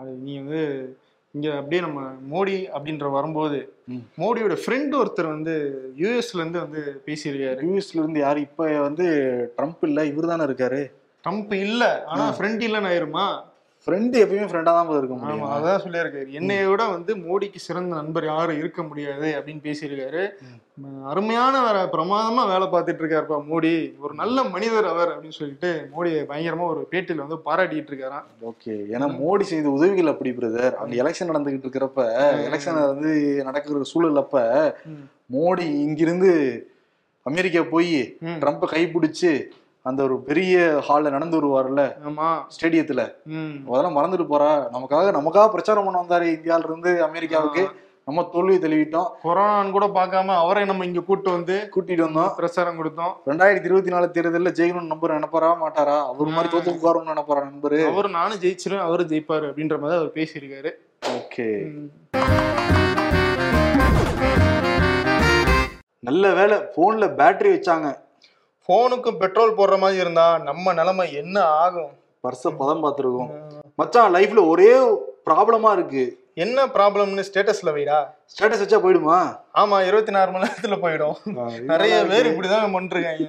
அது 0.00 0.10
நீ 0.24 0.32
வந்து 0.38 0.62
இங்க 1.36 1.48
அப்படியே 1.56 1.80
நம்ம 1.82 2.00
மோடி 2.30 2.54
அப்படின்ற 2.74 3.06
வரும்போது. 3.12 3.58
மோடியோட 4.18 4.54
ஃப்ரெண்ட் 4.60 4.94
ஒருத்தர் 4.96 5.28
வந்து 5.30 5.54
யூஎஸ்ல 5.98 6.40
இருந்து 6.40 6.60
வந்து 6.60 6.82
பேசியிருக்காரு 7.06 7.58
யூஎஸ்ல 7.66 7.98
இருந்து 7.98 8.20
யாரு 8.20 8.40
இப்ப 8.46 8.68
வந்து 8.80 9.06
ட்ரம்ப் 9.58 9.82
இல்ல 9.82 10.04
இவர் 10.06 10.26
தானே 10.26 10.44
இருக்காரு 10.44 10.80
ட்ரம்ப் 11.24 11.52
இல்ல 11.60 11.82
ஆனா 12.06 12.24
ஆ. 12.24 12.34
ஃப்ரெண்ட் 12.36 12.62
இல்லைன்னு 12.62 12.90
ஆயிருமா 12.90 13.26
ஃப்ரெண்டு 13.86 14.16
எப்பயுமே 14.22 14.46
ஃப்ரெண்டா 14.50 14.72
தான் 14.76 14.88
இருக்க 15.00 15.16
முடியும். 15.18 15.42
அதான் 15.56 15.82
சொல்லியிருக்காரு 15.82 16.36
என்னைய 16.38 16.62
விட 16.70 16.82
வந்து 16.94 17.12
மோடிக்கு 17.24 17.58
சிறந்த 17.66 17.90
நண்பர் 17.98 18.24
யாரும் 18.30 18.60
இருக்க 18.62 18.80
முடியாது 18.82 19.28
அப்படின்னு 19.36 19.62
பேசியிருக்காரு. 19.66 20.22
அருமையான 21.10 21.60
வேற 21.66 21.78
பிரமாதமா 21.92 22.42
வேலை 22.52 22.66
பார்த்துட்டு 22.72 23.02
இருக்காருப்பா 23.02 23.38
மோடி. 23.50 23.72
ஒரு 24.04 24.14
நல்ல 24.22 24.44
மனிதர் 24.54 24.88
அவர் 24.92 25.12
அப்படின்னு 25.12 25.38
சொல்லிட்டு 25.40 25.70
மோடியை 25.92 26.22
பயங்கரமா 26.30 26.66
ஒரு 26.72 26.82
பேட்டியில 26.92 27.24
வந்து 27.26 27.38
பாராட்டிட்டு 27.46 27.92
இருக்காராம். 27.92 28.26
ஓகே. 28.50 28.74
ஏன்னா 28.94 29.08
மோடி 29.20 29.46
செய்த 29.52 29.68
உதவிகள் 29.76 30.12
அப்படி 30.14 30.32
பிரதர் 30.38 30.78
அங்க 30.80 30.96
எலெக்ஷன் 31.02 31.30
நடந்துகிட்டு 31.32 31.68
இருக்கிறப்ப 31.68 32.06
எலெக்ஷன் 32.48 32.80
வந்து 32.92 33.12
நடக்கிற 33.50 33.84
சூழல் 33.92 34.22
அப்ப. 34.24 34.36
மோடி 35.36 35.66
இங்கிருந்து 35.84 36.32
அமெரிக்கா 37.26 37.62
போய். 37.74 37.96
ட்ரம்ப்பை 38.42 38.66
கைப்பிடிச்சு 38.72 39.30
அந்த 39.86 40.02
ஒரு 40.02 40.20
பெரிய 40.20 40.82
ஹால்ல 40.88 41.10
நடந்து 41.10 41.38
வருவார்ல 41.38 41.82
ஆமா. 42.08 42.28
ஸ்டேடியத்துல 42.54 43.14
ம். 43.24 43.72
அதெல்லாம் 43.72 43.96
மறந்துட்டு 43.96 44.32
போறா. 44.32 44.50
நமக்காக 44.72 45.12
நமக்காக 45.18 45.48
பிரச்சாரம் 45.48 45.84
பண்ண 45.84 46.00
வந்தாரு 46.00 46.22
இந்தியால 46.22 46.64
இருந்து 46.64 47.02
அமெரிக்காவுக்கு. 47.02 47.68
நம்ம 48.04 48.22
தோல்வி 48.32 48.56
தழுவிட்டோம். 48.56 49.08
கொரோனான்னு 49.24 49.70
கூட 49.70 49.86
பார்க்காம 49.86 50.26
அவரை 50.26 50.64
நம்ம 50.64 50.84
இங்க 50.84 51.00
கூட்டு 51.00 51.30
வந்து 51.30 51.70
கூட்டிட்டு 51.76 52.04
வந்தோம். 52.06 52.34
பிரச்சாரம் 52.34 52.78
கொடுத்தோம். 52.78 53.12
ரெண்டாயிரத்தி 53.26 53.64
இருபத்தி 53.64 53.90
நாலு 53.90 54.10
தேர்தலில் 54.10 54.52
ஜெயிக்கணும்னு 54.52 54.86
நம்பர் 54.86 55.10
நினைப்பாரா? 55.10 55.50
மாட்டாரா? 55.62 55.96
அவர் 56.06 56.26
மாதிரி 56.26 56.56
தோத்து 56.56 56.74
உட்காரணும்னு 56.74 57.12
நினைப்பாரா 57.12 57.42
நண்பரு? 57.48 57.92
அவரு 57.92 58.08
நானும் 58.08 58.38
ஜெயிச்சிரும் 58.38 58.78
அவரும் 58.78 59.08
ஜெயிப்பாரு 59.08 59.46
அப்படின்ற 59.50 59.78
மாதிரி 59.80 59.98
அவர் 59.98 60.12
பேசியிருக்காரு. 60.14 60.72
ஓகே. 61.16 61.48
நல்ல 66.00 66.34
வேலை. 66.34 66.58
போன்ல 66.76 67.06
பேட்டரி 67.20 67.50
வச்சாங்க. 67.54 67.88
போனுக்கும் 68.68 69.18
பெட்ரோல் 69.22 69.56
போடுற 69.58 69.74
மாதிரி 69.82 69.98
இருந்தா 70.04 70.26
நம்ம 70.46 70.72
நிலைமை 70.78 71.04
என்ன 71.20 71.36
ஆகும்? 71.64 71.90
பர்ஸ 72.24 72.50
பதம் 72.60 72.82
பார்த்துருக்கோம். 72.84 73.30
மச்சான் 73.80 74.14
லைஃப்ல 74.14 74.40
ஒரே 74.52 74.70
ப்ராப்ளமா 75.28 75.70
இருக்கு. 75.76 76.04
என்ன 76.44 76.64
ப்ராப்ளம்னு 76.76 77.26
ஸ்டேட்டஸ்ல 77.28 77.70
வைடா? 77.76 77.98
ஸ்டேட்டஸ் 78.32 78.62
வச்சா 78.62 78.78
போயிடுமா? 78.84 79.18
ஆமா 79.60 79.76
இருபத்தி 79.88 80.14
நாலு 80.16 80.32
மணி 80.32 80.46
நேரத்துல 80.46 80.78
போயிடும். 80.84 81.16
நிறைய 81.72 81.94
பேர் 82.10 82.30
இப்படிதான் 82.32 82.74
பண்ணிருக்காங்க 82.76 83.28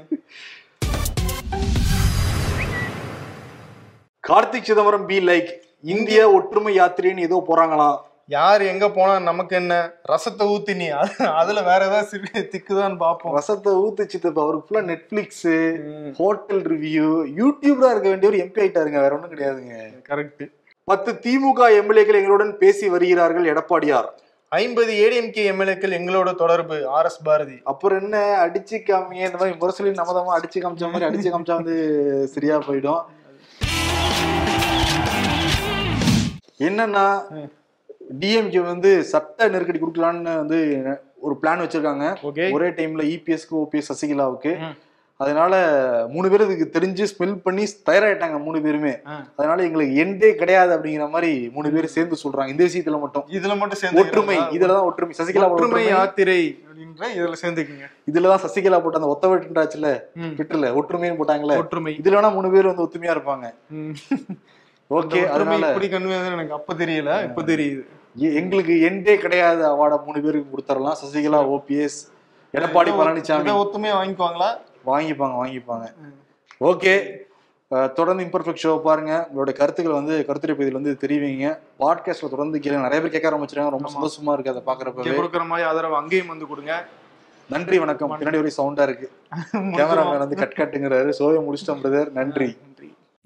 கார்த்திக் 4.30 4.70
சிதம்பரம் 4.70 5.08
பி 5.12 5.20
லைக் 5.30 5.52
இந்திய 5.96 6.22
ஒற்றுமை 6.38 6.74
யாத்திரைன்னு 6.80 7.28
ஏதோ 7.30 7.38
போறாங்களாம். 7.50 7.98
யார் 8.30 8.62
எங்க 8.62 8.90
போனா 8.90 9.20
நமக்கு 9.20 9.56
என்ன? 9.56 9.74
ரசத்தை 10.10 10.44
ஊத்தி 10.46 10.76
நீ. 10.76 10.90
அது- 10.92 11.28
அதுல 11.34 11.62
வேற 11.62 11.86
ஏதாவது 11.86 12.08
சிறு 12.08 12.50
திக்குதான்னு 12.52 12.98
பாப்போம் 13.00 13.32
வசத்தை 13.32 13.74
ஊத்து 13.74 14.08
சித்தப்பா 14.08 14.42
அவருக்கு 14.42 14.68
ஃபுல்லா 14.68 14.84
நெட்ஃபிளிக்ஸ் 14.84 15.46
ஹோட்டல் 16.18 16.62
ரிவ்யூ 16.62 17.06
யூடியூபரா 17.38 17.90
இருக்க 17.90 18.10
வேண்டிய 18.10 18.32
ஒரு 18.32 18.38
எம்பி 18.38 18.58
ஆயிட்டாருங்க 18.64 19.00
வேற 19.00 19.14
ஒண்ணும் 19.14 19.32
கிடையாதுங்க. 19.32 19.76
கரெக்ட் 20.10 20.44
பத்து 20.84 21.12
திமுக 21.14 21.60
எம்எல்ஏக்கள் 21.80 22.20
எங்களுடன் 22.22 22.58
பேசி 22.58 22.90
வருகிறார்கள் 22.90 23.54
எடப்பாடியார். 23.54 24.10
ஐம்பது 24.50 24.94
ஏடிஎம்கே 24.94 25.46
எம்எல்ஏக்கள் 25.52 25.96
எங்களோட 26.00 26.36
தொடர்பு 26.36 26.88
ஆர் 26.88 27.06
எஸ் 27.06 27.22
பாரதி. 27.24 27.62
அப்புறம் 27.64 28.02
என்ன 28.02 28.18
அடிச்சு 28.46 28.76
காமிங்க 28.76 29.32
இந்த 29.32 29.38
மாதிரி 29.38 29.58
முரசொலி 29.58 29.96
நமதமா 29.96 30.34
அடிச்சு 30.38 30.60
காமிச்ச 30.60 30.92
மாதிரி 30.92 31.06
அடிச்சு 31.06 31.34
காமிச்சா 31.34 31.54
வந்து 31.54 31.76
சரியா 32.28 32.58
போயிடும். 32.58 33.04
என்னன்னா 36.60 37.06
டிஎம்கே 38.20 38.62
வந்து 38.72 39.04
சட்ட 39.04 39.48
நெருக்கடி 39.48 39.80
கொடுக்கலான்னு 39.80 40.36
வந்து 40.42 40.84
ஒரு 41.20 41.38
பிளான் 41.42 41.62
வச்சிருக்காங்க. 41.64 42.06
ஒரே 42.52 42.68
டைம்ல 42.70 43.04
இபிஎஸ்க்கு 43.14 43.56
ஓபிஎஸ் 43.62 43.90
சசிகலாவுக்கு. 43.92 44.52
அதனால 45.18 45.54
மூணு 46.10 46.30
பேர் 46.30 46.44
இதுக்கு 46.46 46.80
தெரிஞ்சு 46.80 47.06
ஸ்மெல் 47.12 47.36
பண்ணி 47.46 47.64
தயாராயிட்டாங்க 47.90 48.44
மூணு 48.44 48.62
பேருமே. 48.62 48.94
அதனால 49.36 49.64
எங்களுக்கு 49.64 49.96
எண்டே 50.04 50.30
கிடையாது 50.42 50.72
அப்படிங்கிற 50.78 51.10
மாதிரி 51.10 51.50
மூணு 51.54 51.72
பேர் 51.72 51.86
சேர்ந்து 51.86 52.18
சொல்றாங்க. 52.24 52.48
இந்த 52.48 52.64
விஷயத்துல 52.64 53.00
மட்டும். 53.00 53.26
இதுல 53.38 53.58
மட்டும் 53.58 53.80
சேர்ந்து 53.82 54.02
ஒற்றுமை. 54.02 54.38
இதுலதான் 54.38 54.88
ஒற்றுமை. 54.90 55.16
சசிகலா 55.20 55.50
ஒற்றுமை 55.50 55.86
யாத்திரை 55.88 56.40
அப்படின்ற 56.68 57.10
இதுல 57.18 57.36
சேர்ந்துக்குங்க. 57.42 57.88
இதுலதான் 58.12 58.44
சசிகலா 58.46 58.82
போட்ட 58.84 59.00
அந்த 59.00 59.12
ஒத்த 59.14 59.28
வெட்டுன்றாச்சுல. 59.28 59.90
ட்விட்டர்ல 60.38 60.70
ஒற்றுமைன்னு 60.82 61.20
போட்டாங்கல்ல 61.22 61.58
ஒற்றுமை. 61.58 61.94
இதுல 62.04 62.18
வேணா 62.18 62.32
மூணு 62.34 62.52
பேர் 62.52 62.72
வந்து 62.72 62.86
ஒத்துமையா 62.88 63.16
இருப்பாங்க. 63.18 63.46
ஓகே 64.90 65.22
அதனால 65.28 65.68
இப்படி 65.68 65.88
கன்வே 65.88 66.34
எனக்கு 66.34 66.54
அப்ப 66.54 66.74
தெரியல. 66.74 67.24
இப்ப 67.24 67.42
தெரியுது. 67.42 67.84
எங்களுக்கு 68.18 68.74
எண்டே 68.74 69.18
கிடையாது 69.18 69.64
அவார்டை 69.64 70.06
மூணு 70.06 70.22
பேருக்கு 70.22 70.58
கொடுத்துடலாம் 70.58 70.96
சசிகலா 71.04 71.42
ஓபிஎஸ் 71.48 72.00
எடப்பாடி 72.54 72.92
பழனிசாமி 72.92 73.52
ஒத்துமையா 73.64 73.96
வாங்கிக்குவாங்களா? 73.98 74.50
வாங்கிப்பாங்க 74.86 75.36
வாங்கிப்பாங்க. 75.44 75.94
ஓகே. 76.62 77.26
தொடர்ந்து 77.94 78.24
இம்பர்ஃபெக்ட் 78.24 78.64
ஷோ 78.64 78.82
பாருங்க. 78.82 79.30
உங்களோட 79.32 79.54
கருத்துக்கள் 79.54 79.94
வந்து 79.94 80.26
கருத்துரை 80.26 80.56
பகுதியில் 80.56 80.84
வந்து 80.84 80.98
தெரிவிங்க. 81.02 81.60
பாட்காஸ்ட்ல 81.80 82.30
தொடர்ந்து 82.30 82.60
கேளுங்க. 82.60 82.82
நிறைய 82.82 83.02
பேர் 83.02 83.12
கேட்க 83.12 83.30
ஆரம்பிச்சிருக்காங்க. 83.30 83.70
ரொம்ப. 83.70 83.90
சந்தோஷமா 83.90 84.34
இருக்கு 84.34 84.52
அதை 84.52 84.62
பாக்குறப்பவே 84.66 85.06
இங்க 85.06 85.22
கொடுக்குற 85.22 85.46
மாதிரி 85.46 85.68
ஆதரவு 85.68 85.96
அங்கேயும் 85.96 86.28
வந்து 86.28 86.48
கொடுங்க. 86.48 86.86
நன்றி 87.50 87.80
வணக்கம். 87.80 88.12
பின்னாடி 88.12 88.38
ஒரு 88.38 88.52
சவுண்டா 88.58 88.82
இருக்கு. 88.82 89.12
கேமராமேன் 89.54 90.18
வந்து 90.18 90.36
கட் 90.36 90.56
கட்டுங்கிறாரு 90.58 91.14
சோயை 91.20 91.44
முடிச்சிட்டோம் 91.46 91.82
பிரதர் 91.84 92.12
நன்றி. 92.12 92.58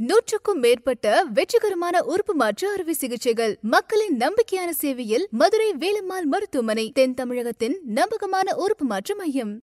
நூற்றுக்கும் 0.04 0.60
மேற்பட்ட 0.60 1.24
வெற்றிகரமான 1.34 2.04
உறுப்பு 2.04 2.34
மாற்று 2.34 2.70
அறுவை 2.70 2.94
சிகிச்சைகள். 2.94 3.58
மக்களின் 3.62 4.18
நம்பிக்கையான 4.18 4.70
சேவையில் 4.70 5.28
மதுரை 5.32 5.74
வேலம்மாள் 5.74 6.24
மருத்துவமனை 6.24 6.92
தென் 6.92 7.14
தமிழகத்தின் 7.14 7.80
நம்பகமான 7.84 8.56
உறுப்பு 8.56 8.86
மாற்று 8.86 9.16
மையம். 9.16 9.62